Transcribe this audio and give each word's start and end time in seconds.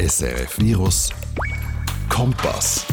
SRF 0.00 0.58
Virus 0.58 1.10
Kompass. 2.08 2.86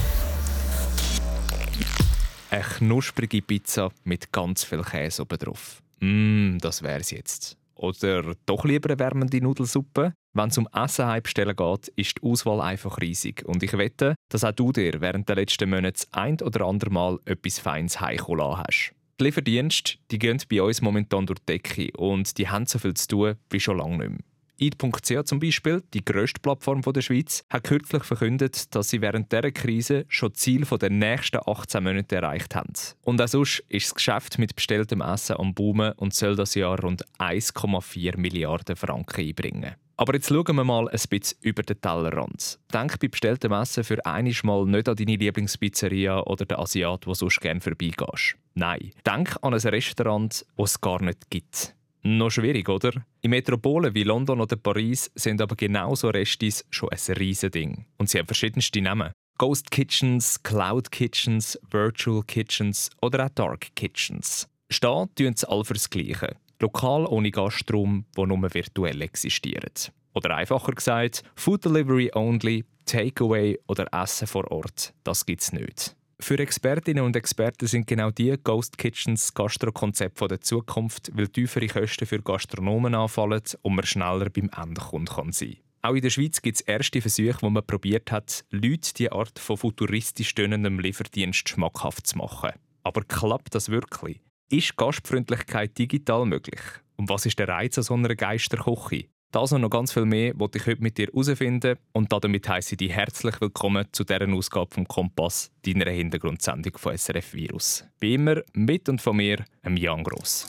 Eine 2.49 2.63
knusprige 2.63 3.41
Pizza 3.41 3.91
mit 4.03 4.33
ganz 4.33 4.65
viel 4.65 4.81
Käse 4.81 5.21
oben 5.21 5.37
drauf. 5.37 5.81
Mmm, 6.01 6.57
das 6.59 6.83
wär's 6.83 7.11
jetzt. 7.11 7.55
Oder 7.75 8.35
doch 8.45 8.65
lieber 8.65 8.89
eine 8.89 8.99
wärmende 8.99 9.39
Nudelsuppe? 9.39 10.15
Wenn 10.33 10.49
es 10.49 10.57
um 10.57 10.67
Essen 10.73 11.23
bestellen 11.23 11.55
geht, 11.55 11.87
ist 11.95 12.17
die 12.17 12.23
Auswahl 12.23 12.59
einfach 12.59 12.99
riesig. 12.99 13.41
Und 13.45 13.63
ich 13.63 13.77
wette, 13.77 14.15
dass 14.27 14.43
auch 14.43 14.51
du 14.51 14.73
dir 14.73 14.99
während 14.99 15.29
der 15.29 15.37
letzten 15.37 15.69
Monate 15.69 16.05
ein 16.11 16.41
oder 16.41 16.65
andere 16.65 16.89
Mal 16.89 17.19
etwas 17.23 17.59
Feines 17.59 18.01
heimkommen 18.01 18.57
hast. 18.57 18.91
Die 19.21 19.23
Lieferdienste 19.23 19.97
die 20.11 20.19
gehen 20.19 20.41
bei 20.49 20.61
uns 20.61 20.81
momentan 20.81 21.25
durch 21.25 21.39
die 21.39 21.53
Decke 21.53 21.89
und 21.97 22.37
die 22.37 22.49
haben 22.49 22.65
so 22.65 22.79
viel 22.79 22.95
zu 22.95 23.07
tun 23.07 23.35
wie 23.49 23.61
schon 23.61 23.77
lange 23.77 23.97
nicht 23.97 24.09
mehr. 24.09 24.19
Eid.ch 24.59 25.25
zum 25.25 25.39
Beispiel, 25.39 25.83
die 25.93 26.03
grösste 26.03 26.39
Plattform 26.39 26.81
der 26.81 27.01
Schweiz, 27.01 27.43
hat 27.49 27.63
kürzlich 27.63 28.03
verkündet, 28.03 28.73
dass 28.75 28.89
sie 28.89 29.01
während 29.01 29.31
dieser 29.31 29.51
Krise 29.51 30.05
schon 30.07 30.33
Ziel 30.33 30.65
der 30.65 30.89
nächsten 30.89 31.39
18 31.45 31.83
Monate 31.83 32.15
erreicht 32.15 32.55
haben. 32.55 32.73
Und 33.03 33.21
auch 33.21 33.27
sonst 33.27 33.63
ist 33.69 33.87
das 33.87 33.95
Geschäft 33.95 34.39
mit 34.39 34.55
bestelltem 34.55 35.01
Essen 35.01 35.37
am 35.37 35.53
Boomen 35.53 35.93
und 35.93 36.13
soll 36.13 36.35
das 36.35 36.55
Jahr 36.55 36.79
rund 36.79 37.05
1,4 37.19 38.17
Milliarden 38.17 38.75
Franken 38.75 39.21
einbringen. 39.21 39.75
Aber 39.99 40.13
jetzt 40.13 40.29
schauen 40.29 40.55
wir 40.55 40.63
mal 40.63 40.87
ein 40.87 41.01
bisschen 41.09 41.39
über 41.41 41.63
den 41.63 41.81
Tellerrand. 41.81 42.59
Denk 42.71 42.99
bei 42.99 43.07
bestelltem 43.07 43.51
Essen 43.51 43.83
für 43.83 44.05
einiges 44.05 44.43
Mal 44.43 44.65
nicht 44.65 44.87
an 44.87 44.95
deine 44.95 45.15
Lieblingspizzeria 45.15 46.21
oder 46.21 46.45
den 46.45 46.59
Asiat, 46.59 47.07
wo 47.07 47.15
sonst 47.15 47.41
gerne 47.41 47.61
vorbeigehst. 47.61 48.35
Nein, 48.53 48.91
denk 49.05 49.35
an 49.41 49.55
ein 49.55 49.59
Restaurant, 49.59 50.45
das 50.55 50.71
es 50.71 50.81
gar 50.81 51.01
nicht 51.01 51.29
gibt. 51.31 51.75
Noch 52.03 52.29
schwierig, 52.29 52.69
oder? 52.69 52.91
In 53.21 53.31
Metropolen 53.31 53.93
wie 53.93 54.03
London 54.03 54.39
oder 54.39 54.55
Paris 54.55 55.11
sind 55.15 55.41
aber 55.41 55.55
genauso 55.55 56.09
Restis 56.09 56.65
schon 56.69 56.89
ein 56.89 57.13
Riesending. 57.15 57.85
Und 57.97 58.09
sie 58.09 58.19
haben 58.19 58.27
verschiedenste 58.27 58.81
Namen. 58.81 59.11
Ghost 59.37 59.69
Kitchens, 59.71 60.41
Cloud 60.41 60.91
Kitchens, 60.91 61.59
Virtual 61.69 62.23
Kitchens 62.23 62.89
oder 63.01 63.25
auch 63.25 63.29
Dark 63.29 63.75
Kitchens. 63.75 64.47
Stehen 64.69 65.09
tun 65.15 65.35
sie 65.35 65.47
all 65.49 65.63
fürs 65.63 65.89
Gleiche. 65.89 66.35
Lokal 66.59 67.05
ohne 67.05 67.31
Gastrom, 67.31 68.05
wo 68.15 68.25
nur 68.25 68.53
virtuell 68.53 69.01
existiert. 69.01 69.91
Oder 70.13 70.35
einfacher 70.35 70.71
gesagt, 70.71 71.23
Food 71.35 71.65
Delivery 71.65 72.11
Only, 72.15 72.65
Takeaway 72.85 73.59
oder 73.67 73.85
Essen 73.91 74.27
vor 74.27 74.49
Ort. 74.49 74.93
Das 75.03 75.25
gibt's 75.25 75.51
nicht. 75.51 75.96
Für 76.19 76.39
Expertinnen 76.39 77.03
und 77.03 77.15
Experten 77.15 77.67
sind 77.67 77.85
genau 77.85 78.09
die 78.09 78.35
Ghost 78.43 78.77
Kitchens 78.77 79.33
Gastrokonzept 79.33 80.19
der 80.19 80.41
Zukunft, 80.41 81.11
weil 81.13 81.27
tiefere 81.27 81.67
Kosten 81.67 82.07
für 82.07 82.21
Gastronomen 82.21 82.95
anfallen 82.95 83.43
und 83.61 83.75
man 83.75 83.85
schneller 83.85 84.29
beim 84.29 84.49
Endkunden 84.49 85.15
kann 85.15 85.31
sein 85.31 85.57
Auch 85.83 85.93
in 85.93 86.01
der 86.01 86.09
Schweiz 86.09 86.41
gibt 86.41 86.57
es 86.57 86.61
erste 86.61 87.01
Versuche, 87.01 87.37
wo 87.41 87.49
man 87.51 87.65
probiert 87.65 88.11
hat, 88.11 88.45
Leute 88.49 88.93
die 88.95 89.11
Art 89.11 89.37
von 89.37 89.57
futuristisch 89.57 90.33
tönendem 90.33 90.79
Lieferdienst 90.79 91.47
schmackhaft 91.47 92.07
zu 92.07 92.17
machen. 92.17 92.51
Aber 92.81 93.03
klappt 93.03 93.53
das 93.53 93.69
wirklich? 93.69 94.19
Ist 94.49 94.75
Gastfreundlichkeit 94.75 95.77
digital 95.77 96.25
möglich? 96.25 96.61
Und 96.95 97.09
was 97.09 97.27
ist 97.27 97.37
der 97.37 97.47
Reiz 97.47 97.77
an 97.77 97.83
so 97.83 97.93
einer 97.93 98.15
Geisterkoche? 98.15 99.05
Das 99.31 99.51
und 99.51 99.59
noch 99.59 99.69
ganz 99.69 99.91
viel 99.91 100.05
mehr 100.05 100.31
wollte 100.39 100.57
ich 100.57 100.65
heute 100.67 100.81
mit 100.81 100.97
dir 100.97 101.07
herausfinden 101.07 101.77
und 101.91 102.13
damit 102.13 102.47
heiße 102.47 102.75
ich 102.75 102.77
dich 102.77 102.91
herzlich 102.91 103.41
willkommen 103.41 103.85
zu 103.91 104.05
dieser 104.05 104.25
Ausgabe 104.29 104.73
vom 104.73 104.87
Kompass, 104.87 105.51
deiner 105.65 105.91
Hintergrundsendung 105.91 106.77
von 106.77 106.97
SRF 106.97 107.33
Virus. 107.33 107.83
Wie 107.99 108.13
immer 108.13 108.37
mit 108.53 108.87
und 108.87 109.01
von 109.01 109.17
mir, 109.17 109.43
Jan 109.65 110.05
Gross. 110.05 110.47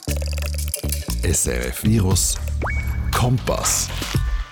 SRF 1.23 1.83
Virus 1.83 2.37
Kompass. 3.13 3.89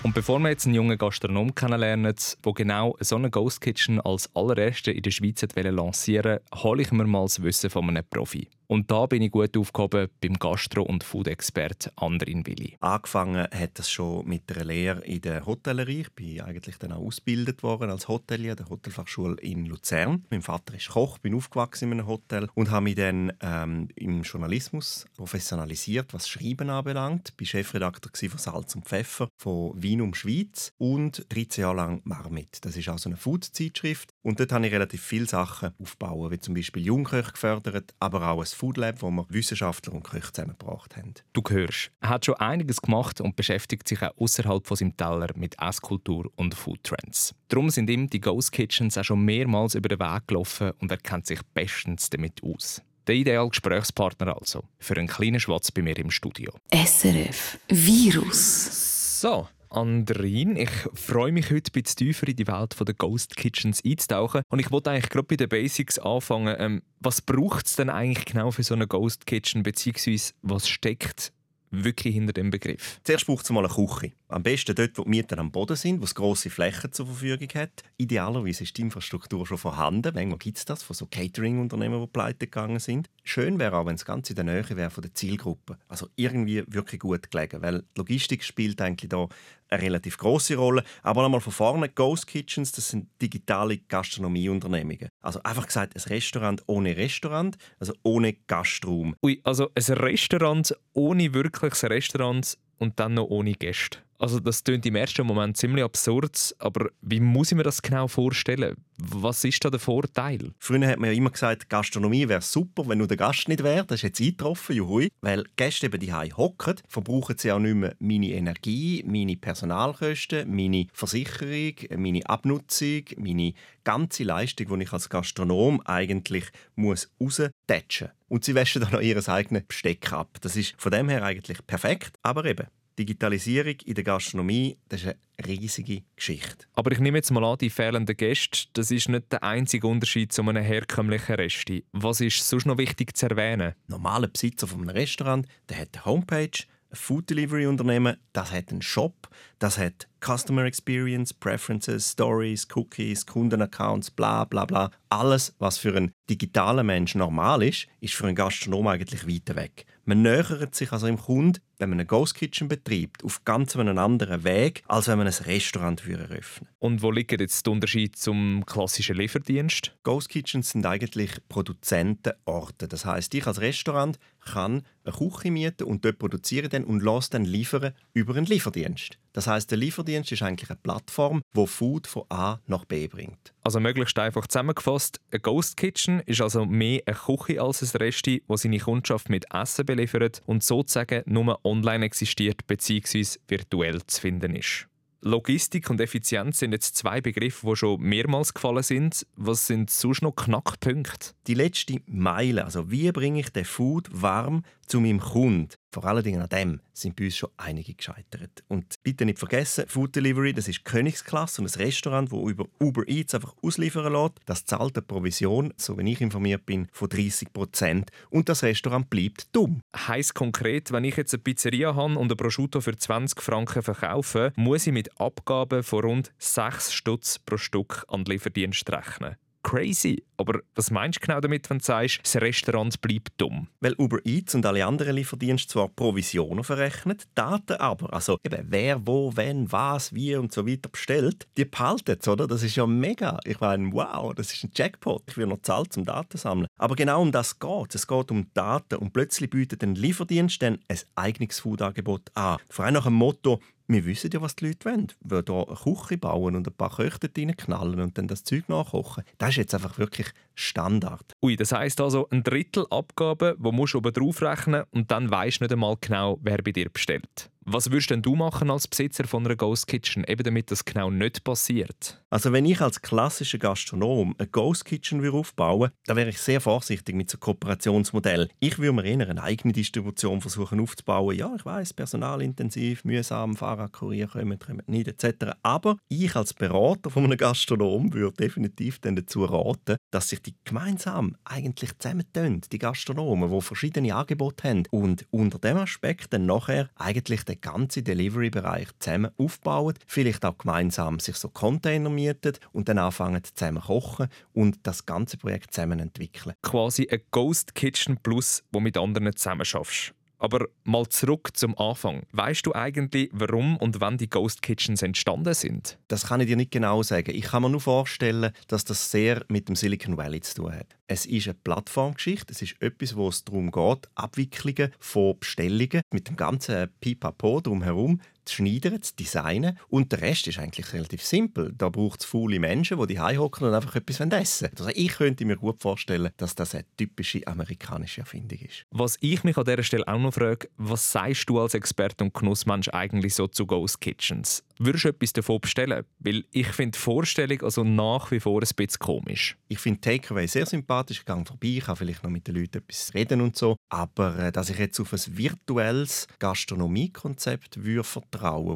Und 0.03 0.13
bevor 0.13 0.39
wir 0.39 0.49
jetzt 0.49 0.65
einen 0.65 0.75
jungen 0.75 0.97
Gastronom 0.97 1.55
kennenlernen, 1.55 2.13
der 2.13 2.53
genau 2.53 2.97
so 2.99 3.15
eine 3.15 3.29
Ghost 3.29 3.61
Kitchen 3.61 4.01
als 4.01 4.29
allererste 4.35 4.91
in 4.91 5.03
der 5.03 5.11
Schweiz 5.11 5.45
lancieren 5.55 6.39
wollte, 6.51 6.63
hole 6.63 6.81
ich 6.81 6.91
mir 6.91 7.05
mal 7.05 7.23
das 7.23 7.41
Wissen 7.41 7.69
von 7.69 7.87
einem 7.87 8.03
Profi. 8.09 8.49
Und 8.67 8.91
da 8.91 9.05
bin 9.05 9.21
ich 9.21 9.31
gut 9.31 9.55
aufgehoben 9.55 10.09
beim 10.19 10.33
Gastro- 10.33 10.83
und 10.83 11.05
Food-Expert 11.05 11.93
Andrin 11.95 12.45
Willi. 12.45 12.75
Angefangen 12.81 13.47
hat 13.49 13.79
das 13.79 13.89
schon 13.89 14.27
mit 14.27 14.51
einer 14.51 14.65
Lehre 14.65 15.05
in 15.05 15.21
der 15.21 15.45
Hotellerie. 15.45 16.01
Ich 16.01 16.11
bin 16.11 16.41
eigentlich 16.41 16.77
dann 16.77 16.91
auch 16.91 17.01
ausgebildet 17.01 17.63
worden 17.63 17.89
als 17.89 18.09
Hotelier 18.09 18.55
der 18.55 18.67
Hotelfachschule 18.67 19.37
in 19.41 19.65
Luzern. 19.65 20.25
Mein 20.29 20.41
Vater 20.41 20.73
ist 20.73 20.89
Koch, 20.89 21.17
bin 21.17 21.33
aufgewachsen 21.33 21.85
in 21.85 21.99
einem 21.99 22.07
Hotel 22.07 22.49
und 22.55 22.69
habe 22.69 22.83
mich 22.83 22.95
dann 22.95 23.31
ähm, 23.39 23.87
im 23.95 24.23
Journalismus 24.23 25.05
professionalisiert, 25.15 26.13
was 26.13 26.27
Schreiben 26.27 26.69
anbelangt. 26.69 27.37
Bin 27.37 27.47
Chefredakteur 27.47 28.29
von 28.29 28.39
Salz 28.39 28.75
und 28.75 28.85
Pfeffer 28.85 29.29
von 29.37 29.81
Wien 29.81 30.01
um 30.01 30.13
Schweiz 30.13 30.73
und 30.77 31.25
13 31.29 31.61
Jahre 31.61 31.77
lang 31.77 32.01
Marmit. 32.03 32.65
Das 32.65 32.75
ist 32.75 32.89
also 32.89 33.07
eine 33.07 33.17
Food-Zeitschrift 33.17 34.11
und 34.23 34.41
dort 34.41 34.51
habe 34.51 34.67
ich 34.67 34.73
relativ 34.73 35.01
viele 35.01 35.25
Sachen 35.25 35.73
aufgebaut, 35.81 36.31
wie 36.31 36.39
zum 36.39 36.53
Beispiel 36.53 36.83
Jungköche 36.83 37.31
gefördert, 37.31 37.93
aber 37.99 38.27
auch 38.27 38.41
ein 38.41 38.56
Food 38.57 38.77
Lab, 38.77 39.03
wo 39.03 39.11
wir 39.11 39.25
Wissenschaftler 39.29 39.93
und 39.93 40.03
Köche 40.03 40.33
zusammengebracht 40.33 40.97
haben. 40.97 41.13
Du 41.33 41.43
hörst, 41.47 41.91
er 42.01 42.09
hat 42.09 42.25
schon 42.25 42.35
einiges 42.35 42.81
gemacht 42.81 43.21
und 43.21 43.35
beschäftigt 43.35 43.87
sich 43.87 44.01
auch 44.01 44.17
außerhalb 44.17 44.65
von 44.65 44.75
seinem 44.75 44.97
Teller 44.97 45.29
mit 45.35 45.55
Esskultur 45.61 46.31
und 46.35 46.55
Food 46.55 46.83
Trends. 46.83 47.35
Darum 47.49 47.69
sind 47.69 47.87
ihm 47.87 48.09
die 48.09 48.19
Ghost 48.19 48.51
Kitchens 48.51 48.97
auch 48.97 49.03
schon 49.03 49.23
mehrmals 49.23 49.75
über 49.75 49.89
den 49.89 49.99
Weg 49.99 50.27
gelaufen 50.27 50.71
und 50.79 50.89
er 50.89 50.97
kennt 50.97 51.27
sich 51.27 51.39
bestens 51.53 52.09
damit 52.09 52.41
aus. 52.41 52.81
Der 53.05 53.13
ideale 53.13 53.47
Gesprächspartner 53.47 54.35
also 54.35 54.63
für 54.79 54.95
einen 54.97 55.07
kleinen 55.07 55.39
Schwatz 55.39 55.71
bei 55.71 55.83
mir 55.83 55.97
im 55.97 56.09
Studio. 56.09 56.51
SRF 56.73 57.59
Virus. 57.69 59.21
So, 59.21 59.47
Andrin. 59.69 60.55
Ich 60.55 60.69
freue 60.93 61.31
mich 61.31 61.51
heute 61.51 61.71
ein 61.71 61.81
bisschen 61.81 61.97
tiefer 61.97 62.27
in 62.27 62.35
die 62.35 62.47
Welt 62.47 62.75
der 62.79 62.95
Ghost 62.95 63.35
Kitchens 63.35 63.83
einzutauchen. 63.85 64.41
Und 64.49 64.59
ich 64.59 64.71
wollte 64.71 64.91
eigentlich 64.91 65.09
gerade 65.09 65.27
bei 65.27 65.35
den 65.35 65.49
Basics 65.49 65.99
anfangen. 65.99 66.55
Ähm, 66.59 66.81
was 66.99 67.21
braucht 67.21 67.67
es 67.67 67.75
denn 67.75 67.89
eigentlich 67.89 68.25
genau 68.25 68.51
für 68.51 68.63
so 68.63 68.73
eine 68.73 68.87
Ghost 68.87 69.25
Kitchen, 69.25 69.63
beziehungsweise 69.63 70.33
was 70.41 70.67
steckt 70.67 71.31
wirklich 71.71 72.15
hinter 72.15 72.33
dem 72.33 72.49
Begriff? 72.49 72.99
Zuerst 73.03 73.25
braucht 73.25 73.43
es 73.43 73.49
mal 73.51 73.65
eine 73.65 73.73
Küche. 73.73 74.13
Am 74.29 74.43
besten 74.43 74.75
dort, 74.75 74.97
wo 74.97 75.03
die 75.03 75.09
Mieter 75.09 75.37
am 75.37 75.51
Boden 75.51 75.77
sind, 75.77 76.01
wo 76.01 76.03
es 76.03 76.13
grosse 76.13 76.49
Flächen 76.49 76.91
zur 76.91 77.05
Verfügung 77.05 77.47
hat. 77.55 77.83
Idealerweise 77.95 78.63
ist 78.63 78.77
die 78.77 78.81
Infrastruktur 78.81 79.47
schon 79.47 79.57
vorhanden. 79.57 80.11
Manchmal 80.13 80.37
gibt 80.37 80.57
es 80.57 80.65
das 80.65 80.83
von 80.83 80.95
so 80.97 81.05
Catering-Unternehmen, 81.05 82.01
die 82.01 82.07
pleite 82.07 82.39
gegangen 82.39 82.79
sind. 82.79 83.09
Schön 83.23 83.57
wäre 83.57 83.77
auch, 83.77 83.85
wenn 83.85 83.95
das 83.95 84.03
Ganze 84.03 84.33
in 84.33 84.35
der 84.35 84.43
Nähe 84.43 84.69
wäre 84.75 84.89
von 84.89 85.01
der 85.01 85.13
Zielgruppe. 85.13 85.77
Also 85.87 86.09
irgendwie 86.17 86.61
wirklich 86.67 86.99
gut 86.99 87.31
gelegen, 87.31 87.61
weil 87.61 87.79
die 87.79 87.99
Logistik 87.99 88.43
spielt 88.43 88.81
eigentlich 88.81 89.07
da 89.07 89.29
eine 89.69 89.81
relativ 89.81 90.17
große 90.17 90.57
Rolle. 90.57 90.83
Aber 91.03 91.21
nochmal 91.21 91.39
von 91.39 91.53
vorne, 91.53 91.87
Ghost 91.87 92.27
Kitchens, 92.27 92.73
das 92.73 92.89
sind 92.89 93.07
digitale 93.21 93.77
Gastronomieunternehmungen. 93.77 95.07
Also 95.21 95.41
einfach 95.43 95.67
gesagt, 95.67 95.95
ein 95.95 96.01
Restaurant 96.01 96.63
ohne 96.67 96.97
Restaurant, 96.97 97.57
also 97.79 97.93
ohne 98.03 98.33
Gastraum. 98.33 99.15
Ui, 99.23 99.39
also 99.45 99.69
ein 99.73 99.93
Restaurant 99.93 100.75
ohne 100.91 101.33
wirkliches 101.33 101.85
Restaurant 101.85 102.57
und 102.77 102.99
dann 102.99 103.13
noch 103.13 103.27
ohne 103.27 103.53
Gäste. 103.53 103.99
Also 104.19 104.39
das 104.39 104.63
klingt 104.63 104.85
im 104.85 104.95
ersten 104.95 105.27
Moment 105.27 105.57
ziemlich 105.57 105.83
absurd, 105.83 106.55
aber 106.57 106.89
wie 107.01 107.19
muss 107.19 107.51
ich 107.51 107.57
mir 107.57 107.63
das 107.63 107.83
genau 107.83 108.07
vorstellen? 108.07 108.75
Was 108.97 109.43
ist 109.43 109.63
da 109.63 109.69
der 109.69 109.79
Vorteil? 109.79 110.53
Früher 110.57 110.87
hat 110.87 110.97
man 110.97 111.11
ja 111.11 111.15
immer 111.15 111.29
gesagt, 111.29 111.69
Gastronomie 111.69 112.27
wäre 112.27 112.41
super, 112.41 112.87
wenn 112.87 112.97
nur 112.97 113.07
der 113.07 113.17
Gast 113.17 113.47
nicht 113.47 113.61
wäre. 113.63 113.85
Das 113.85 113.99
ist 113.99 114.03
jetzt 114.03 114.19
eingetroffen, 114.21 114.75
juhui. 114.75 115.11
Weil 115.21 115.43
Gäste 115.55 115.85
eben 115.85 115.99
die 115.99 116.11
hocken, 116.13 116.77
verbrauchen 116.87 117.37
sie 117.37 117.51
auch 117.51 117.59
nicht 117.59 117.75
mehr 117.75 117.95
meine 117.99 118.29
Energie, 118.29 119.03
meine 119.05 119.37
Personalkosten, 119.37 120.49
meine 120.49 120.87
Versicherung, 120.93 121.75
meine 121.95 122.27
Abnutzung, 122.27 123.03
meine 123.17 123.53
ganze 123.83 124.23
Leistung, 124.23 124.79
die 124.79 124.83
ich 124.85 124.93
als 124.93 125.09
Gastronom 125.09 125.79
eigentlich 125.85 126.45
muss 126.75 127.11
raustätschen 127.21 128.07
muss. 128.07 128.17
Und 128.29 128.45
sie 128.45 128.55
waschen 128.55 128.81
dann 128.81 128.91
noch 128.91 129.01
ihr 129.01 129.29
eigenes 129.29 129.63
Besteck 129.63 130.11
ab. 130.11 130.39
Das 130.41 130.55
ist 130.55 130.73
von 130.77 130.91
dem 130.91 131.07
her 131.07 131.23
eigentlich 131.23 131.65
perfekt, 131.67 132.13
aber 132.23 132.45
eben 132.45 132.67
Digitalisierung 132.97 133.75
in 133.85 133.93
der 133.93 134.03
Gastronomie, 134.03 134.77
das 134.89 135.03
ist 135.03 135.07
eine 135.07 135.47
riesige 135.47 136.03
Geschichte. 136.15 136.65
Aber 136.73 136.91
ich 136.91 136.99
nehme 136.99 137.17
jetzt 137.17 137.31
mal 137.31 137.43
an, 137.43 137.57
die 137.57 137.69
fehlenden 137.69 138.17
Gäste, 138.17 138.67
das 138.73 138.91
ist 138.91 139.09
nicht 139.09 139.31
der 139.31 139.43
einzige 139.43 139.87
Unterschied 139.87 140.33
zu 140.33 140.41
einem 140.41 140.63
herkömmlichen 140.63 141.35
Resti. 141.35 141.85
Was 141.91 142.21
ist 142.21 142.47
sonst 142.47 142.65
noch 142.65 142.77
wichtig 142.77 143.15
zu 143.15 143.29
erwähnen? 143.29 143.73
Normaler 143.87 144.27
Besitzer 144.27 144.67
von 144.67 144.81
einem 144.81 144.89
Restaurant, 144.89 145.47
der 145.69 145.79
hat 145.79 145.89
eine 145.93 146.05
Homepage, 146.05 146.63
ein 146.89 146.95
Food 146.95 147.29
Delivery 147.29 147.67
Unternehmen, 147.67 148.17
das 148.33 148.51
hat 148.51 148.71
einen 148.71 148.81
Shop, 148.81 149.29
das 149.59 149.77
hat 149.77 150.07
Customer 150.19 150.65
Experience, 150.65 151.33
Preferences, 151.33 152.11
Stories, 152.11 152.67
Cookies, 152.75 153.25
Kundenaccounts, 153.25 154.11
bla 154.11 154.45
bla 154.45 154.65
bla. 154.65 154.91
Alles, 155.09 155.53
was 155.59 155.77
für 155.77 155.95
einen 155.95 156.11
digitalen 156.29 156.85
Mensch 156.85 157.15
normal 157.15 157.63
ist, 157.63 157.87
ist 158.01 158.13
für 158.13 158.25
einen 158.25 158.35
Gastronom 158.35 158.87
eigentlich 158.87 159.27
weit 159.27 159.55
weg. 159.55 159.85
Man 160.05 160.21
nähert 160.21 160.73
sich 160.73 160.93
also 160.93 161.07
im 161.07 161.17
Kunden, 161.17 161.59
wenn 161.79 161.89
man 161.89 161.99
eine 161.99 162.05
Ghost 162.05 162.35
Kitchen 162.35 162.69
betreibt, 162.69 163.23
auf 163.23 163.43
ganz 163.43 163.75
einen 163.75 163.97
anderen 163.97 164.45
Weg, 164.45 164.83
als 164.87 165.07
wenn 165.07 165.17
man 165.17 165.27
ein 165.27 165.33
Restaurant 165.33 166.01
eröffnen 166.07 166.69
Und 166.79 167.01
wo 167.01 167.11
liegt 167.11 167.37
jetzt 167.37 167.65
der 167.65 167.73
Unterschied 167.73 168.15
zum 168.15 168.65
klassischen 168.65 169.17
Lieferdienst? 169.17 169.97
Ghost 170.03 170.29
Kitchens 170.29 170.69
sind 170.69 170.85
eigentlich 170.85 171.31
Produzentenorte. 171.49 172.87
Das 172.87 173.05
heißt, 173.05 173.33
ich 173.33 173.45
als 173.45 173.59
Restaurant 173.59 174.17
kann 174.39 174.83
eine 175.03 175.13
Küche 175.13 175.51
mieten 175.51 175.83
und 175.83 176.05
dort 176.05 176.19
produzieren 176.19 176.69
dann 176.69 176.85
und 176.85 177.03
lasse 177.03 177.31
dann 177.31 177.43
liefern 177.43 177.93
über 178.13 178.35
einen 178.35 178.45
Lieferdienst. 178.45 179.17
Das 179.33 179.47
heißt, 179.47 179.69
der 179.69 179.77
Lieferdienst 179.77 180.31
ist 180.31 180.41
eigentlich 180.41 180.69
eine 180.69 180.79
Plattform, 180.81 181.41
wo 181.53 181.65
Food 181.65 182.07
von 182.07 182.23
A 182.29 182.59
nach 182.65 182.85
B 182.85 183.07
bringt. 183.07 183.53
Also 183.63 183.79
möglichst 183.79 184.17
einfach 184.17 184.47
zusammengefasst, 184.47 185.19
ein 185.31 185.41
Ghost 185.41 185.77
Kitchen 185.77 186.21
ist 186.21 186.41
also 186.41 186.65
mehr 186.65 187.01
eine 187.05 187.15
Küche 187.15 187.61
als 187.61 187.81
ein 187.81 187.97
Resti, 187.97 188.43
wo 188.47 188.57
seine 188.57 188.79
Kundschaft 188.79 189.29
mit 189.29 189.45
Essen 189.53 189.85
beliefert 189.85 190.41
und 190.45 190.63
sozusagen 190.63 191.23
nur 191.25 191.63
online 191.65 192.05
existiert 192.05 192.65
bzw. 192.67 193.25
virtuell 193.47 194.05
zu 194.05 194.21
finden 194.21 194.55
ist. 194.55 194.87
Logistik 195.21 195.89
und 195.89 195.99
Effizienz 195.99 196.59
sind 196.59 196.73
jetzt 196.73 196.95
zwei 196.95 197.21
Begriffe, 197.21 197.67
die 197.67 197.75
schon 197.75 197.99
mehrmals 198.01 198.53
gefallen 198.53 198.83
sind. 198.83 199.25
Was 199.35 199.65
sind 199.65 199.89
sonst 199.89 200.21
noch 200.21 200.35
Knackpunkte? 200.35 201.31
Die 201.47 201.55
letzte 201.55 201.97
Meile, 202.05 202.63
also 202.63 202.91
wie 202.91 203.11
bringe 203.11 203.39
ich 203.39 203.49
den 203.49 203.65
Food 203.65 204.07
warm 204.11 204.63
zu 204.85 205.01
meinem 205.01 205.19
Kunden? 205.19 205.69
Vor 205.91 206.05
allen 206.05 206.23
Dingen 206.23 206.41
an 206.41 206.49
dem 206.49 206.81
sind 206.93 207.15
bei 207.15 207.25
uns 207.25 207.37
schon 207.37 207.49
einige 207.57 207.93
gescheitert. 207.93 208.63
Und 208.67 208.95
bitte 209.03 209.25
nicht 209.25 209.39
vergessen, 209.39 209.85
Food 209.87 210.15
Delivery, 210.15 210.53
das 210.53 210.67
ist 210.67 210.83
Königsklasse 210.83 211.61
und 211.61 211.73
ein 211.73 211.81
Restaurant, 211.81 212.31
das 212.31 212.39
über 212.39 212.65
Uber 212.79 213.07
Eats 213.07 213.33
einfach 213.33 213.55
ausliefern 213.61 214.11
lässt. 214.11 214.33
Das 214.45 214.65
zahlt 214.65 214.97
eine 214.97 215.03
Provision, 215.03 215.73
so 215.77 215.97
wie 215.97 216.11
ich 216.11 216.21
informiert 216.21 216.65
bin, 216.65 216.87
von 216.91 217.09
30 217.09 217.53
Prozent. 217.53 218.11
Und 218.29 218.49
das 218.49 218.63
Restaurant 218.63 219.09
bleibt 219.09 219.55
dumm. 219.55 219.81
Heißt 219.95 220.35
konkret, 220.35 220.91
wenn 220.91 221.05
ich 221.05 221.15
jetzt 221.15 221.33
eine 221.33 221.43
Pizzeria 221.43 221.95
habe 221.95 222.17
und 222.17 222.31
ein 222.31 222.37
Prosciutto 222.37 222.81
für 222.81 222.95
20 222.95 223.41
Franken 223.41 223.81
verkaufe, 223.81 224.51
muss 224.55 224.87
ich 224.87 224.93
mit 224.93 225.19
Abgaben 225.19 225.83
von 225.83 226.01
rund 226.01 226.31
6 226.37 226.91
Stutz 226.93 227.39
pro 227.39 227.57
Stück 227.57 228.03
an 228.09 228.23
den 228.23 228.33
Lieferdienst 228.33 228.89
rechnen 228.91 229.37
crazy. 229.63 230.23
Aber 230.37 230.59
was 230.75 230.91
meinst 230.91 231.17
du 231.17 231.25
genau 231.25 231.39
damit, 231.39 231.69
wenn 231.69 231.79
du 231.79 231.83
sagst, 231.83 232.19
das 232.23 232.35
Restaurant 232.35 233.01
bleibt 233.01 233.33
dumm? 233.37 233.67
Weil 233.79 233.95
Uber 233.97 234.19
Eats 234.23 234.55
und 234.55 234.65
alle 234.65 234.85
anderen 234.85 235.15
Lieferdienste 235.15 235.73
zwar 235.73 235.89
Provisionen 235.89 236.63
verrechnen, 236.63 237.17
Daten 237.33 237.73
aber, 237.77 238.13
also 238.13 238.37
eben 238.43 238.65
wer, 238.69 239.05
wo, 239.05 239.35
wenn, 239.35 239.71
was, 239.71 240.13
wie 240.13 240.35
und 240.35 240.53
so 240.53 240.67
weiter 240.67 240.89
bestellt, 240.89 241.47
die 241.57 241.65
behalten 241.65 242.17
es, 242.19 242.27
oder? 242.27 242.47
Das 242.47 242.63
ist 242.63 242.75
ja 242.75 242.85
mega. 242.85 243.39
Ich 243.45 243.59
meine, 243.59 243.91
wow, 243.91 244.33
das 244.33 244.53
ist 244.53 244.63
ein 244.63 244.71
Jackpot. 244.73 245.23
Ich 245.27 245.37
will 245.37 245.47
noch 245.47 245.61
zahlen 245.63 245.89
zum 245.89 246.05
Daten 246.05 246.37
sammeln. 246.37 246.67
Aber 246.77 246.95
genau 246.95 247.21
um 247.21 247.31
das 247.31 247.59
geht 247.59 247.95
es. 247.95 248.07
geht 248.07 248.31
um 248.31 248.47
Daten 248.53 248.95
und 248.95 249.13
plötzlich 249.13 249.49
bietet 249.49 249.83
ein 249.83 249.95
Lieferdienst 249.95 250.61
dann 250.61 250.79
ein 250.87 250.99
eigenes 251.15 251.59
Foodangebot 251.59 252.29
an. 252.35 252.57
Vor 252.69 252.85
allem 252.85 252.93
nach 252.93 253.05
dem 253.05 253.13
Motto, 253.13 253.59
wir 253.87 254.05
wissen 254.05 254.29
ja, 254.33 254.41
was 254.41 254.55
die 254.55 254.67
Leute 254.67 254.85
wollen. 254.85 255.07
Wir 255.21 255.43
hier 255.47 255.67
eine 255.67 255.75
Küche 255.75 256.17
bauen 256.17 256.55
und 256.55 256.67
ein 256.67 256.73
paar 256.73 256.95
Köche 256.95 257.29
knallen 257.29 257.99
und 257.99 258.17
dann 258.17 258.27
das 258.27 258.43
Zeug 258.43 258.67
nachkochen. 258.67 259.23
Das 259.37 259.51
ist 259.51 259.57
jetzt 259.57 259.73
einfach 259.73 259.97
wirklich 259.97 260.27
Standard. 260.55 261.33
Ui, 261.41 261.55
das 261.55 261.71
heisst 261.71 262.01
also 262.01 262.27
ein 262.29 262.43
Drittel 262.43 262.85
Abgaben, 262.89 263.55
wo 263.57 263.71
musst 263.71 263.93
du 263.93 263.99
oben 263.99 264.13
drauf 264.13 264.41
rechnen 264.41 264.83
und 264.91 265.11
dann 265.11 265.31
weisst 265.31 265.61
du 265.61 265.65
nicht 265.65 265.73
einmal 265.73 265.95
genau, 266.01 266.37
wer 266.41 266.61
bei 266.61 266.71
dir 266.71 266.89
bestellt. 266.89 267.49
Was 267.69 267.91
würdest 267.91 268.11
denn 268.11 268.21
du 268.21 268.33
machen 268.33 268.71
als 268.71 268.87
Besitzer 268.87 269.27
von 269.27 269.45
einer 269.45 269.57
Ghost 269.57 269.87
Kitchen, 269.87 270.23
eben 270.23 270.41
damit 270.41 270.71
das 270.71 270.85
genau 270.85 271.11
nicht 271.11 271.43
passiert? 271.43 272.23
Also 272.29 272.53
wenn 272.53 272.65
ich 272.65 272.79
als 272.79 273.01
klassischer 273.01 273.57
Gastronom 273.57 274.35
eine 274.37 274.47
Ghost 274.47 274.85
Kitchen 274.85 275.19
aufbauen 275.29 275.81
würde, 275.81 275.93
dann 276.05 276.15
wäre 276.15 276.29
ich 276.29 276.39
sehr 276.39 276.61
vorsichtig 276.61 277.13
mit 277.15 277.29
so 277.29 277.37
Kooperationsmodell. 277.37 278.47
Ich 278.61 278.79
würde 278.79 278.93
mir 278.93 279.03
eher 279.03 279.27
eine 279.27 279.43
eigene 279.43 279.73
Distribution 279.73 280.39
versuchen 280.39 280.79
aufzubauen. 280.79 281.35
Ja, 281.35 281.53
ich 281.57 281.65
weiß, 281.65 281.91
personalintensiv, 281.93 283.03
mühsam, 283.03 283.57
Fahrradkurier 283.57 284.27
kommen, 284.27 284.59
kommen 284.59 284.83
nicht 284.87 285.09
etc. 285.09 285.57
Aber 285.61 285.97
ich 286.07 286.33
als 286.37 286.53
Berater 286.53 287.09
von 287.09 287.25
einem 287.25 287.37
Gastronom 287.37 288.13
würde 288.13 288.37
definitiv 288.37 288.99
dann 288.99 289.17
dazu 289.17 289.43
raten, 289.43 289.97
dass 290.11 290.29
sich 290.29 290.41
die 290.41 290.55
gemeinsam 290.63 291.35
eigentlich 291.43 291.97
zusammentun, 291.99 292.61
die 292.71 292.79
Gastronomen, 292.79 293.51
die 293.51 293.61
verschiedene 293.61 294.15
Angebote 294.15 294.69
haben 294.69 294.83
und 294.91 295.25
unter 295.31 295.59
dem 295.59 295.75
Aspekt 295.75 296.31
dann 296.31 296.45
nachher 296.45 296.89
eigentlich 296.95 297.43
den 297.43 297.56
ganzen 297.61 298.03
Delivery-Bereich 298.03 298.87
zusammen 298.99 299.31
aufbauen, 299.37 299.95
vielleicht 300.05 300.45
auch 300.45 300.57
gemeinsam 300.57 301.19
sich 301.19 301.35
so 301.35 301.49
Container 301.49 302.09
mieten 302.09 302.53
und 302.71 302.89
dann 302.89 302.97
anfangen 302.97 303.43
zusammen 303.43 303.81
kochen 303.81 304.27
und 304.53 304.79
das 304.83 305.05
ganze 305.05 305.37
Projekt 305.37 305.73
zusammen 305.73 305.99
entwickeln. 305.99 306.55
Quasi 306.61 307.07
ein 307.09 307.21
Ghost 307.31 307.75
Kitchen 307.75 308.17
Plus, 308.17 308.63
wo 308.71 308.79
mit 308.79 308.97
anderen 308.97 309.35
zusammen 309.35 309.65
schaffst. 309.65 310.13
Aber 310.37 310.67
mal 310.83 311.07
zurück 311.07 311.51
zum 311.55 311.77
Anfang. 311.77 312.23
Weißt 312.31 312.65
du 312.65 312.73
eigentlich, 312.73 313.29
warum 313.33 313.77
und 313.77 313.99
wann 314.01 314.17
die 314.17 314.29
Ghost 314.29 314.61
Kitchens 314.61 315.01
entstanden 315.01 315.53
sind? 315.53 315.97
Das 316.07 316.27
kann 316.27 316.41
ich 316.41 316.47
dir 316.47 316.55
nicht 316.55 316.71
genau 316.71 317.01
sagen. 317.03 317.35
Ich 317.35 317.45
kann 317.45 317.63
mir 317.63 317.69
nur 317.69 317.81
vorstellen, 317.81 318.51
dass 318.67 318.85
das 318.85 319.09
sehr 319.11 319.43
mit 319.47 319.67
dem 319.67 319.75
Silicon 319.75 320.17
Valley 320.17 320.41
zu 320.41 320.55
tun 320.55 320.73
hat. 320.73 320.95
Es 321.07 321.25
ist 321.25 321.47
eine 321.47 321.55
Plattformgeschichte. 321.55 322.51
Es 322.51 322.61
ist 322.61 322.81
etwas, 322.81 323.15
wo 323.15 323.29
es 323.29 323.43
darum 323.43 323.71
geht, 323.71 324.07
Abwicklungen 324.15 324.91
von 324.99 325.39
Bestellungen 325.39 326.01
mit 326.11 326.27
dem 326.27 326.35
ganzen 326.35 326.89
Pipapo 326.99 327.61
drumherum 327.61 328.21
zu 328.47 328.55
schneiden, 328.55 329.01
zu 329.01 329.15
designen. 329.15 329.77
Und 329.89 330.11
der 330.11 330.21
Rest 330.21 330.47
ist 330.47 330.59
eigentlich 330.59 330.93
relativ 330.93 331.23
simpel. 331.23 331.73
Da 331.77 331.89
braucht 331.89 332.21
es 332.21 332.25
faule 332.25 332.59
Menschen, 332.59 333.05
die 333.07 333.19
hocken 333.19 333.67
und 333.67 333.73
einfach 333.73 333.95
etwas 333.95 334.19
essen 334.19 334.69
Also 334.77 334.89
ich 334.93 335.13
könnte 335.13 335.45
mir 335.45 335.57
gut 335.57 335.81
vorstellen, 335.81 336.31
dass 336.37 336.55
das 336.55 336.73
eine 336.73 336.85
typische 336.97 337.45
amerikanische 337.45 338.21
Erfindung 338.21 338.59
ist. 338.59 338.85
Was 338.91 339.17
ich 339.21 339.43
mich 339.43 339.57
an 339.57 339.65
dieser 339.65 339.83
Stelle 339.83 340.07
auch 340.07 340.19
noch 340.19 340.33
frage, 340.33 340.69
was 340.77 341.11
sagst 341.11 341.49
du 341.49 341.59
als 341.59 341.73
Experte 341.73 342.23
und 342.23 342.33
Genussmensch 342.33 342.89
eigentlich 342.89 343.35
so 343.35 343.47
zu 343.47 343.65
Ghost 343.65 344.01
Kitchens? 344.01 344.63
Würdest 344.79 345.05
du 345.05 345.09
etwas 345.09 345.33
davon 345.33 345.59
bestellen? 345.59 346.05
Weil 346.19 346.45
ich 346.51 346.67
finde 346.67 346.91
die 346.91 346.99
Vorstellung 346.99 347.61
also 347.63 347.83
nach 347.83 348.29
wie 348.31 348.39
vor 348.39 348.61
ein 348.61 348.67
bisschen 348.75 348.99
komisch. 348.99 349.57
Ich 349.67 349.79
finde 349.79 350.01
Takeaway 350.01 350.47
sehr 350.47 350.65
sympathisch. 350.65 351.19
Ich 351.19 351.25
gehe 351.25 351.45
vorbei, 351.45 351.67
ich 351.67 351.83
kann 351.83 351.95
vielleicht 351.95 352.23
noch 352.23 352.29
mit 352.29 352.47
den 352.47 352.55
Leuten 352.55 352.77
etwas 352.77 353.13
reden 353.13 353.41
und 353.41 353.55
so. 353.55 353.75
Aber 353.89 354.37
äh, 354.39 354.51
dass 354.51 354.69
ich 354.69 354.77
jetzt 354.77 354.99
auf 354.99 355.13
ein 355.13 355.37
virtuelles 355.37 356.27
Gastronomiekonzept 356.39 357.83
würde 357.83 358.03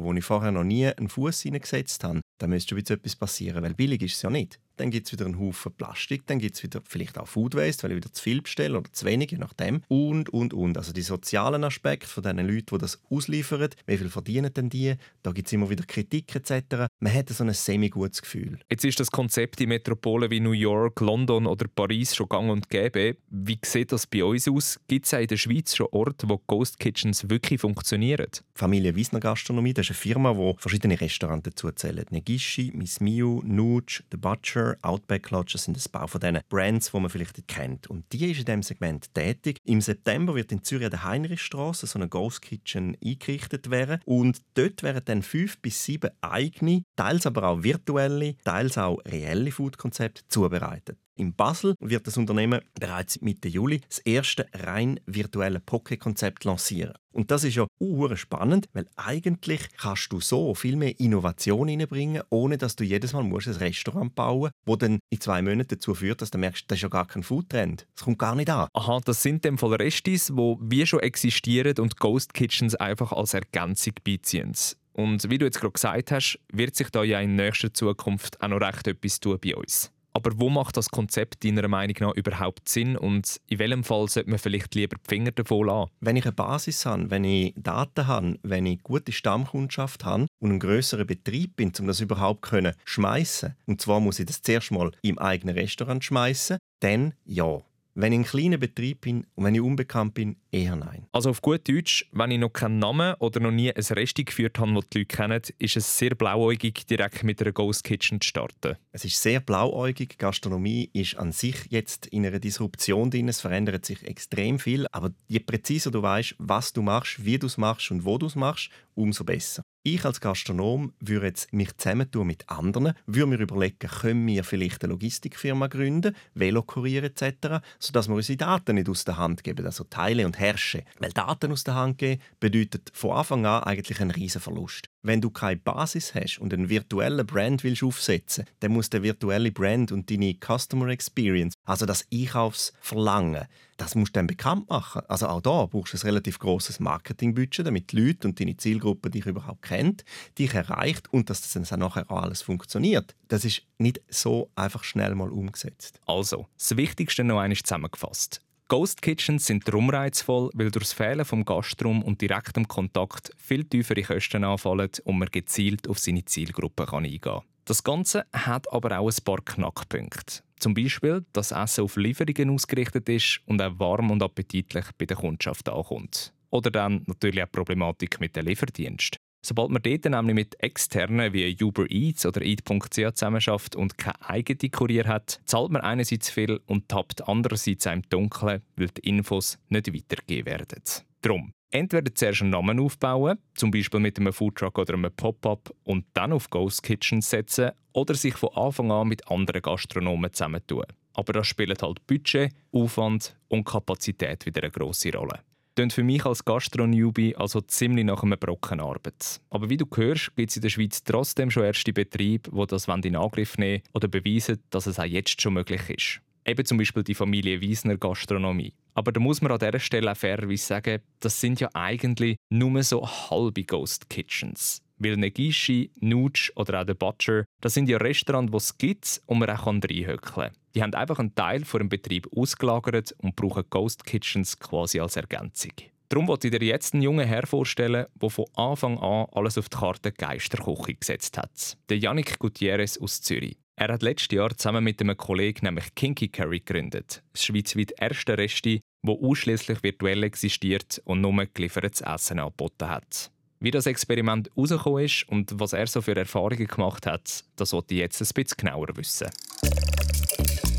wo 0.02 0.12
ich 0.14 0.24
vorher 0.24 0.52
noch 0.52 0.64
nie 0.64 0.86
einen 0.86 1.08
Fuß 1.08 1.42
hineingesetzt 1.42 2.04
habe, 2.04 2.20
dann 2.38 2.50
müsste 2.50 2.74
schon 2.74 2.78
etwas 2.94 3.16
passieren, 3.16 3.62
weil 3.62 3.74
billig 3.74 4.02
ist 4.02 4.16
es 4.16 4.22
ja 4.22 4.30
nicht 4.30 4.58
dann 4.76 4.90
gibt 4.90 5.06
es 5.06 5.12
wieder 5.12 5.26
einen 5.26 5.38
Haufen 5.38 5.72
Plastik, 5.72 6.26
dann 6.26 6.38
gibt 6.38 6.56
es 6.56 6.62
wieder 6.62 6.80
vielleicht 6.84 7.18
auch 7.18 7.28
Food 7.28 7.54
Waste, 7.54 7.84
weil 7.84 7.92
ich 7.92 7.96
wieder 7.96 8.12
zu 8.12 8.22
viel 8.22 8.42
bestelle 8.42 8.78
oder 8.78 8.92
zu 8.92 9.04
wenig, 9.06 9.30
je 9.30 9.38
nachdem. 9.38 9.82
Und, 9.88 10.30
und, 10.30 10.54
und. 10.54 10.78
Also 10.78 10.92
die 10.92 11.02
sozialen 11.02 11.64
Aspekte 11.64 12.08
von 12.08 12.22
den 12.22 12.38
Leuten, 12.38 12.66
die 12.72 12.78
das 12.78 13.00
ausliefern, 13.10 13.70
wie 13.86 13.98
viel 13.98 14.08
verdienen 14.08 14.52
denn 14.52 14.68
die? 14.68 14.94
Da 15.22 15.32
gibt 15.32 15.48
es 15.48 15.52
immer 15.52 15.70
wieder 15.70 15.84
Kritik 15.84 16.34
etc. 16.34 16.86
Man 17.00 17.12
hat 17.12 17.28
so 17.28 17.44
ein 17.44 17.52
semi-gutes 17.52 18.22
Gefühl. 18.22 18.58
Jetzt 18.70 18.84
ist 18.84 19.00
das 19.00 19.10
Konzept 19.10 19.60
in 19.60 19.68
Metropolen 19.68 20.30
wie 20.30 20.40
New 20.40 20.52
York, 20.52 21.00
London 21.00 21.46
oder 21.46 21.66
Paris 21.74 22.14
schon 22.14 22.28
gang 22.28 22.50
und 22.50 22.68
gäbe. 22.70 23.16
Wie 23.28 23.58
sieht 23.64 23.92
das 23.92 24.06
bei 24.06 24.24
uns 24.24 24.48
aus? 24.48 24.80
Gibt 24.88 25.06
es 25.06 25.12
in 25.12 25.26
der 25.26 25.36
Schweiz 25.36 25.76
schon 25.76 25.88
Orte, 25.92 26.28
wo 26.28 26.38
Ghost 26.46 26.78
Kitchens 26.78 27.28
wirklich 27.28 27.60
funktionieren? 27.60 28.26
Familie 28.54 28.94
Wiesner 28.94 29.20
Gastronomie, 29.20 29.74
das 29.74 29.86
ist 29.86 29.90
eine 29.90 30.14
Firma, 30.14 30.34
die 30.34 30.54
verschiedene 30.58 31.00
Restaurants 31.00 31.44
dazu 31.44 31.70
zählt. 31.72 32.12
Negishi, 32.12 32.72
Miss 32.74 33.00
Miu, 33.00 33.42
Nuge, 33.44 34.02
The 34.10 34.16
Butcher, 34.16 34.61
Butcher, 34.62 34.76
Outback 34.82 35.30
Lodge, 35.30 35.52
das 35.54 35.64
sind 35.64 35.76
ein 35.76 35.92
paar 35.92 36.08
von 36.08 36.20
diesen 36.20 36.40
Brands, 36.48 36.90
die 36.90 37.00
man 37.00 37.10
vielleicht 37.10 37.46
kennt. 37.48 37.88
Und 37.88 38.12
die 38.12 38.30
ist 38.30 38.38
in 38.38 38.44
diesem 38.44 38.62
Segment 38.62 39.12
tätig. 39.14 39.58
Im 39.64 39.80
September 39.80 40.34
wird 40.34 40.52
in 40.52 40.62
Zürich 40.62 40.86
an 40.86 40.90
der 40.90 41.04
Heinrichstraße 41.04 41.86
so 41.86 41.98
eine 41.98 42.08
Ghost 42.08 42.42
Kitchen 42.42 42.96
eingerichtet 43.04 43.70
werden. 43.70 44.00
Und 44.04 44.40
dort 44.54 44.82
werden 44.82 45.02
dann 45.04 45.22
fünf 45.22 45.58
bis 45.60 45.84
sieben 45.84 46.10
eigene, 46.20 46.84
teils 46.96 47.26
aber 47.26 47.44
auch 47.44 47.62
virtuelle, 47.62 48.36
teils 48.44 48.78
auch 48.78 48.98
reelle 49.06 49.50
Food-Konzepte 49.50 50.22
zubereitet. 50.28 50.98
In 51.14 51.34
Basel 51.34 51.74
wird 51.78 52.06
das 52.06 52.16
Unternehmen 52.16 52.62
bereits 52.80 53.20
Mitte 53.20 53.46
Juli 53.46 53.82
das 53.86 53.98
erste 53.98 54.46
rein 54.54 54.98
virtuelle 55.04 55.60
Poké-Konzept 55.60 56.44
lancieren. 56.44 56.94
Und 57.10 57.30
das 57.30 57.44
ist 57.44 57.56
ja 57.56 57.66
uhr 57.78 58.16
spannend, 58.16 58.66
weil 58.72 58.86
eigentlich 58.96 59.68
kannst 59.76 60.10
du 60.10 60.20
so 60.20 60.54
viel 60.54 60.76
mehr 60.76 60.98
Innovation 60.98 61.68
hineinbringen, 61.68 62.22
ohne 62.30 62.56
dass 62.56 62.76
du 62.76 62.84
jedes 62.84 63.12
Mal 63.12 63.24
musst 63.24 63.48
ein 63.48 63.54
Restaurant 63.56 64.14
bauen 64.14 64.40
musst, 64.40 64.52
wo 64.64 64.76
dann 64.76 65.00
in 65.10 65.20
zwei 65.20 65.42
Monaten 65.42 65.68
dazu 65.68 65.94
führt, 65.94 66.22
dass 66.22 66.30
du 66.30 66.38
merkst, 66.38 66.64
das 66.68 66.78
ist 66.78 66.82
ja 66.82 66.88
gar 66.88 67.06
kein 67.06 67.22
Foodtrend. 67.22 67.86
Das 67.94 68.04
kommt 68.04 68.18
gar 68.18 68.34
nicht 68.34 68.48
an. 68.48 68.68
Aha, 68.72 69.00
das 69.04 69.22
sind 69.22 69.44
dem 69.44 69.58
Fall 69.58 69.74
Restis, 69.74 70.28
die 70.28 70.56
wie 70.60 70.86
schon 70.86 71.00
existieren 71.00 71.78
und 71.78 71.98
Ghost 71.98 72.32
Kitchens 72.32 72.74
einfach 72.74 73.12
als 73.12 73.34
Ergänzung 73.34 73.92
beiziehen. 74.02 74.54
Und 74.94 75.28
wie 75.28 75.36
du 75.36 75.44
jetzt 75.44 75.60
gerade 75.60 75.72
gesagt 75.72 76.10
hast, 76.10 76.38
wird 76.50 76.74
sich 76.74 76.88
da 76.88 77.04
ja 77.04 77.20
in 77.20 77.36
nächster 77.36 77.72
Zukunft 77.72 78.40
auch 78.42 78.48
noch 78.48 78.60
recht 78.60 78.86
etwas 78.86 79.20
tun 79.20 79.38
bei 79.42 79.54
uns. 79.54 79.92
Aber 80.14 80.32
wo 80.38 80.50
macht 80.50 80.76
das 80.76 80.90
Konzept 80.90 81.44
deiner 81.44 81.68
Meinung 81.68 81.96
nach 82.00 82.14
überhaupt 82.14 82.68
Sinn 82.68 82.96
und 82.96 83.40
in 83.48 83.58
welchem 83.58 83.84
Fall 83.84 84.08
sollte 84.08 84.30
man 84.30 84.38
vielleicht 84.38 84.74
lieber 84.74 84.96
die 84.96 85.08
Finger 85.08 85.32
davon 85.32 85.66
lassen? 85.66 85.90
Wenn 86.00 86.16
ich 86.16 86.24
eine 86.24 86.32
Basis 86.32 86.84
habe, 86.84 87.10
wenn 87.10 87.24
ich 87.24 87.54
Daten 87.56 88.06
habe, 88.06 88.38
wenn 88.42 88.66
ich 88.66 88.82
gute 88.82 89.12
Stammkundschaft 89.12 90.04
habe 90.04 90.26
und 90.38 90.50
einen 90.50 90.60
größeren 90.60 91.06
Betrieb 91.06 91.56
bin, 91.56 91.72
um 91.80 91.86
das 91.86 92.00
überhaupt 92.00 92.46
zu 92.46 92.72
schmeißen, 92.84 93.54
und 93.66 93.80
zwar 93.80 94.00
muss 94.00 94.18
ich 94.18 94.26
das 94.26 94.42
zuerst 94.42 94.70
mal 94.70 94.92
im 95.02 95.18
eigenen 95.18 95.56
Restaurant 95.56 96.04
schmeißen, 96.04 96.58
dann 96.80 97.14
ja. 97.24 97.62
Wenn 97.94 98.12
ich 98.12 98.20
ein 98.20 98.24
kleiner 98.24 98.56
Betrieb 98.56 99.02
bin 99.02 99.26
und 99.34 99.44
wenn 99.44 99.54
ich 99.54 99.60
unbekannt 99.60 100.14
bin, 100.14 100.36
eher 100.50 100.76
nein. 100.76 101.06
Also 101.12 101.28
auf 101.30 101.42
gut 101.42 101.68
Deutsch, 101.68 102.08
wenn 102.12 102.30
ich 102.30 102.38
noch 102.38 102.50
keinen 102.50 102.78
Namen 102.78 103.14
oder 103.18 103.40
noch 103.40 103.50
nie 103.50 103.70
ein 103.70 103.82
Resti 103.82 104.24
geführt 104.24 104.58
habe, 104.58 104.72
das 104.72 104.88
die 104.88 105.00
Leute 105.00 105.16
kennen, 105.16 105.42
ist 105.58 105.76
es 105.76 105.98
sehr 105.98 106.14
blauäugig, 106.14 106.86
direkt 106.86 107.22
mit 107.22 107.42
einer 107.42 107.52
Ghost 107.52 107.84
Kitchen 107.84 108.20
zu 108.20 108.28
starten. 108.28 108.76
Es 108.92 109.04
ist 109.04 109.20
sehr 109.20 109.40
blauäugig. 109.40 110.16
Gastronomie 110.16 110.88
ist 110.94 111.16
an 111.18 111.32
sich 111.32 111.56
jetzt 111.68 112.06
in 112.06 112.24
einer 112.24 112.38
Disruption 112.38 113.10
drin. 113.10 113.28
Es 113.28 113.42
verändert 113.42 113.84
sich 113.84 114.02
extrem 114.06 114.58
viel. 114.58 114.86
Aber 114.90 115.12
je 115.28 115.40
präziser 115.40 115.90
du 115.90 116.00
weißt, 116.00 116.36
was 116.38 116.72
du 116.72 116.80
machst, 116.80 117.24
wie 117.24 117.38
du 117.38 117.46
es 117.46 117.58
machst 117.58 117.90
und 117.90 118.06
wo 118.06 118.16
du 118.16 118.26
es 118.26 118.36
machst, 118.36 118.70
umso 118.94 119.24
besser. 119.24 119.62
Ich 119.84 120.04
als 120.04 120.20
Gastronom 120.20 120.92
würde 121.00 121.26
jetzt 121.26 121.52
mich 121.52 121.76
zusammentun 121.76 122.28
mit 122.28 122.48
anderen, 122.48 122.92
würde 123.06 123.26
mir 123.26 123.40
überlegen, 123.40 123.78
können 123.80 124.24
wir 124.28 124.44
vielleicht 124.44 124.84
eine 124.84 124.92
Logistikfirma 124.92 125.66
gründen, 125.66 126.14
Velokurier 126.34 127.02
etc., 127.02 127.64
sodass 127.80 128.06
wir 128.06 128.14
unsere 128.14 128.36
Daten 128.36 128.76
nicht 128.76 128.88
aus 128.88 129.04
der 129.04 129.16
Hand 129.16 129.42
geben, 129.42 129.66
also 129.66 129.82
Teile 129.82 130.24
und 130.24 130.38
herrschen. 130.38 130.82
Weil 131.00 131.10
Daten 131.10 131.50
aus 131.50 131.64
der 131.64 131.74
Hand 131.74 131.98
geben 131.98 132.22
bedeutet 132.38 132.92
von 132.94 133.10
Anfang 133.10 133.44
an 133.44 133.64
eigentlich 133.64 134.00
einen 134.00 134.12
riesen 134.12 134.40
Verlust. 134.40 134.88
Wenn 135.04 135.20
du 135.20 135.30
keine 135.30 135.56
Basis 135.56 136.14
hast 136.14 136.38
und 136.38 136.54
einen 136.54 136.68
virtuellen 136.68 137.26
Brand 137.26 137.64
willst 137.64 137.82
aufsetzen, 137.82 138.44
dann 138.60 138.70
muss 138.70 138.88
der 138.88 139.02
virtuelle 139.02 139.50
Brand 139.50 139.90
und 139.90 140.08
deine 140.08 140.36
Customer 140.36 140.88
Experience, 140.88 141.54
also 141.64 141.86
das 141.86 142.06
Einkaufsverlangen, 142.12 143.46
das 143.78 143.96
musst 143.96 144.14
du 144.14 144.20
dann 144.20 144.28
bekannt 144.28 144.70
machen. 144.70 145.02
Also 145.08 145.26
auch 145.26 145.40
da 145.40 145.66
brauchst 145.66 145.92
du 145.92 145.98
ein 145.98 146.02
relativ 146.02 146.38
großes 146.38 146.78
Marketingbudget, 146.78 147.66
damit 147.66 147.90
die 147.90 147.96
Leute 147.96 148.28
und 148.28 148.38
deine 148.38 148.56
Zielgruppe 148.56 149.10
dich 149.10 149.26
überhaupt 149.26 149.62
kennt, 149.62 150.04
dich 150.38 150.54
erreicht 150.54 151.12
und 151.12 151.30
dass 151.30 151.40
das 151.40 151.68
dann 151.68 151.80
nachher 151.80 152.08
auch 152.08 152.22
alles 152.22 152.42
funktioniert. 152.42 153.16
Das 153.26 153.44
ist 153.44 153.62
nicht 153.78 154.00
so 154.08 154.50
einfach 154.54 154.84
schnell 154.84 155.16
mal 155.16 155.30
umgesetzt. 155.30 156.00
Also, 156.06 156.46
das 156.56 156.76
Wichtigste 156.76 157.24
noch 157.24 157.40
einmal 157.40 157.56
zusammengefasst. 157.56 158.40
Ghost 158.72 159.02
Kitchens 159.02 159.44
sind 159.44 159.68
darum 159.68 159.90
reizvoll, 159.90 160.48
weil 160.54 160.70
durch 160.70 160.84
das 160.84 160.92
Fehlen 160.94 161.26
vom 161.26 161.44
Gastrum 161.44 162.02
und 162.02 162.22
direktem 162.22 162.66
Kontakt 162.66 163.30
viel 163.36 163.64
tiefere 163.64 164.00
Kosten 164.00 164.44
anfallen 164.44 164.88
und 165.04 165.18
man 165.18 165.28
gezielt 165.30 165.90
auf 165.90 165.98
seine 165.98 166.24
Zielgruppe 166.24 166.90
eingehen 166.90 167.20
kann. 167.20 167.42
Das 167.66 167.84
Ganze 167.84 168.24
hat 168.32 168.72
aber 168.72 168.98
auch 168.98 169.10
ein 169.10 169.24
paar 169.26 169.44
Knackpunkte. 169.44 170.42
Zum 170.58 170.72
Beispiel, 170.72 171.22
dass 171.34 171.52
Essen 171.52 171.84
auf 171.84 171.96
Lieferungen 171.96 172.48
ausgerichtet 172.48 173.10
ist 173.10 173.42
und 173.44 173.60
auch 173.60 173.78
warm 173.78 174.10
und 174.10 174.22
appetitlich 174.22 174.86
bei 174.96 175.04
der 175.04 175.18
Kundschaft 175.18 175.68
ankommt. 175.68 176.32
Oder 176.48 176.70
dann 176.70 177.02
natürlich 177.06 177.42
auch 177.42 177.48
die 177.48 177.52
Problematik 177.52 178.20
mit 178.20 178.34
dem 178.36 178.46
Lieferdienst. 178.46 179.18
Sobald 179.44 179.70
man 179.70 179.82
dort 179.82 180.04
nämlich 180.04 180.34
mit 180.34 180.62
externen 180.62 181.32
wie 181.32 181.56
Uber 181.60 181.90
Eats 181.90 182.24
oder 182.24 182.42
Eat.ch 182.42 182.88
zusammenarbeitet 182.88 183.74
und 183.74 183.98
keine 183.98 184.28
eigene 184.28 184.70
Kurier 184.70 185.08
hat, 185.08 185.40
zahlt 185.46 185.72
man 185.72 185.82
einerseits 185.82 186.30
viel 186.30 186.60
und 186.66 186.88
tappt 186.88 187.26
andererseits 187.28 187.86
im 187.86 188.02
Dunkeln, 188.08 188.62
weil 188.76 188.88
die 188.88 189.08
Infos 189.08 189.58
nicht 189.68 189.92
weitergegeben 189.92 190.46
werden. 190.46 190.82
Drum, 191.22 191.52
entweder 191.72 192.14
zuerst 192.14 192.42
einen 192.42 192.50
Namen 192.50 192.78
aufbauen, 192.78 193.38
zum 193.54 193.72
Beispiel 193.72 193.98
mit 193.98 194.16
einem 194.18 194.32
Foodtruck 194.32 194.78
oder 194.78 194.94
einem 194.94 195.12
Pop-up 195.12 195.74
und 195.82 196.04
dann 196.14 196.32
auf 196.32 196.48
Ghost 196.48 196.84
Kitchens 196.84 197.28
setzen 197.28 197.72
oder 197.92 198.14
sich 198.14 198.34
von 198.34 198.50
Anfang 198.54 198.92
an 198.92 199.08
mit 199.08 199.28
anderen 199.28 199.62
Gastronomen 199.62 200.32
zusammentun. 200.32 200.84
Aber 201.14 201.32
da 201.32 201.42
spielen 201.42 201.76
halt 201.82 202.06
Budget, 202.06 202.52
Aufwand 202.70 203.36
und 203.48 203.64
Kapazität 203.64 204.46
wieder 204.46 204.62
eine 204.62 204.70
grosse 204.70 205.12
Rolle. 205.12 205.40
Klingt 205.74 205.94
für 205.94 206.02
mich 206.02 206.26
als 206.26 206.44
Gastro-Newbie 206.44 207.34
also 207.36 207.62
ziemlich 207.62 208.04
nach 208.04 208.22
einem 208.22 208.38
Brocken 208.38 208.78
Arbeit. 208.78 209.40
Aber 209.48 209.70
wie 209.70 209.78
du 209.78 209.86
hörst, 209.94 210.36
gibt 210.36 210.50
es 210.50 210.56
in 210.56 210.62
der 210.62 210.68
Schweiz 210.68 211.02
trotzdem 211.02 211.50
schon 211.50 211.64
erste 211.64 211.94
Betriebe, 211.94 212.50
die 212.50 212.66
das 212.66 212.88
in 212.88 213.16
Angriff 213.16 213.56
nehmen 213.56 213.82
oder 213.94 214.06
beweisen, 214.06 214.62
dass 214.68 214.86
es 214.86 214.98
auch 214.98 215.04
jetzt 215.04 215.40
schon 215.40 215.54
möglich 215.54 215.88
ist. 215.88 216.20
Eben 216.44 216.66
zum 216.66 216.76
Beispiel 216.76 217.04
die 217.04 217.14
Familie 217.14 217.62
Wiesner 217.62 217.96
Gastronomie. 217.96 218.74
Aber 218.94 219.12
da 219.12 219.20
muss 219.20 219.40
man 219.40 219.52
an 219.52 219.60
dieser 219.60 219.80
Stelle 219.80 220.12
auch 220.12 220.16
fairerweise 220.16 220.66
sagen, 220.66 221.00
das 221.20 221.40
sind 221.40 221.60
ja 221.60 221.70
eigentlich 221.72 222.36
nur 222.50 222.82
so 222.82 223.06
halbe 223.06 223.64
Ghost 223.64 224.10
Kitchens. 224.10 224.82
Weil 225.02 225.16
Negishi, 225.16 225.90
Nutsch 226.00 226.52
oder 226.54 226.80
auch 226.80 226.84
der 226.84 226.94
Butcher, 226.94 227.44
das 227.60 227.74
sind 227.74 227.88
ja 227.88 227.98
Restaurants, 227.98 228.52
die 228.52 228.56
es 228.56 228.78
gibt 228.78 229.22
und 229.26 229.38
man 229.38 229.50
auch 229.50 229.66
reinhöckeln 229.66 230.20
kann. 230.20 230.50
Die 230.74 230.82
haben 230.82 230.94
einfach 230.94 231.18
einen 231.18 231.34
Teil 231.34 231.64
von 231.64 231.80
dem 231.80 231.88
Betrieb 231.88 232.28
ausgelagert 232.36 233.14
und 233.18 233.34
brauchen 233.36 233.64
Ghost 233.68 234.04
Kitchens 234.04 234.58
quasi 234.58 235.00
als 235.00 235.16
Ergänzung. 235.16 235.72
Darum 236.08 236.28
wollte 236.28 236.48
ich 236.48 236.58
dir 236.58 236.64
jetzt 236.64 236.94
einen 236.94 237.02
jungen 237.02 237.26
Herr 237.26 237.46
vorstellen, 237.46 238.06
der 238.14 238.30
von 238.30 238.44
Anfang 238.54 238.98
an 238.98 239.26
alles 239.32 239.58
auf 239.58 239.68
die 239.68 239.76
Karte 239.76 240.12
Geisterküche 240.12 240.94
gesetzt 240.94 241.38
hat. 241.38 241.76
Der 241.88 241.98
Yannick 241.98 242.38
Gutierrez 242.38 242.98
aus 242.98 243.22
Zürich. 243.22 243.56
Er 243.76 243.94
hat 243.94 244.02
letztes 244.02 244.36
Jahr 244.36 244.56
zusammen 244.56 244.84
mit 244.84 245.00
einem 245.00 245.16
Kollegen 245.16 245.64
nämlich 245.64 245.94
Kinky 245.94 246.28
Curry 246.28 246.60
gegründet. 246.60 247.22
Das 247.32 247.44
schweizweit 247.44 247.94
erste 247.98 248.36
Resti, 248.36 248.80
das 249.02 249.16
ausschließlich 249.16 249.82
virtuell 249.82 250.22
existiert 250.22 251.00
und 251.06 251.22
nur 251.22 251.46
geliefertes 251.46 252.02
Essen 252.02 252.38
angeboten 252.38 252.88
hat. 252.88 253.31
Wie 253.62 253.70
das 253.70 253.86
Experiment 253.86 254.50
herausgekommen 254.56 255.04
ist 255.04 255.24
und 255.28 255.60
was 255.60 255.72
er 255.72 255.86
so 255.86 256.02
für 256.02 256.16
Erfahrungen 256.16 256.66
gemacht 256.66 257.06
hat, 257.06 257.44
das 257.54 257.72
wollte 257.72 257.94
ich 257.94 258.00
jetzt 258.00 258.20
ein 258.20 258.26
bisschen 258.34 258.56
genauer 258.56 258.88
wissen. 258.96 259.28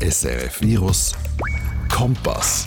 SRF 0.02 0.60
Virus 0.60 1.14
Kompass. 1.88 2.66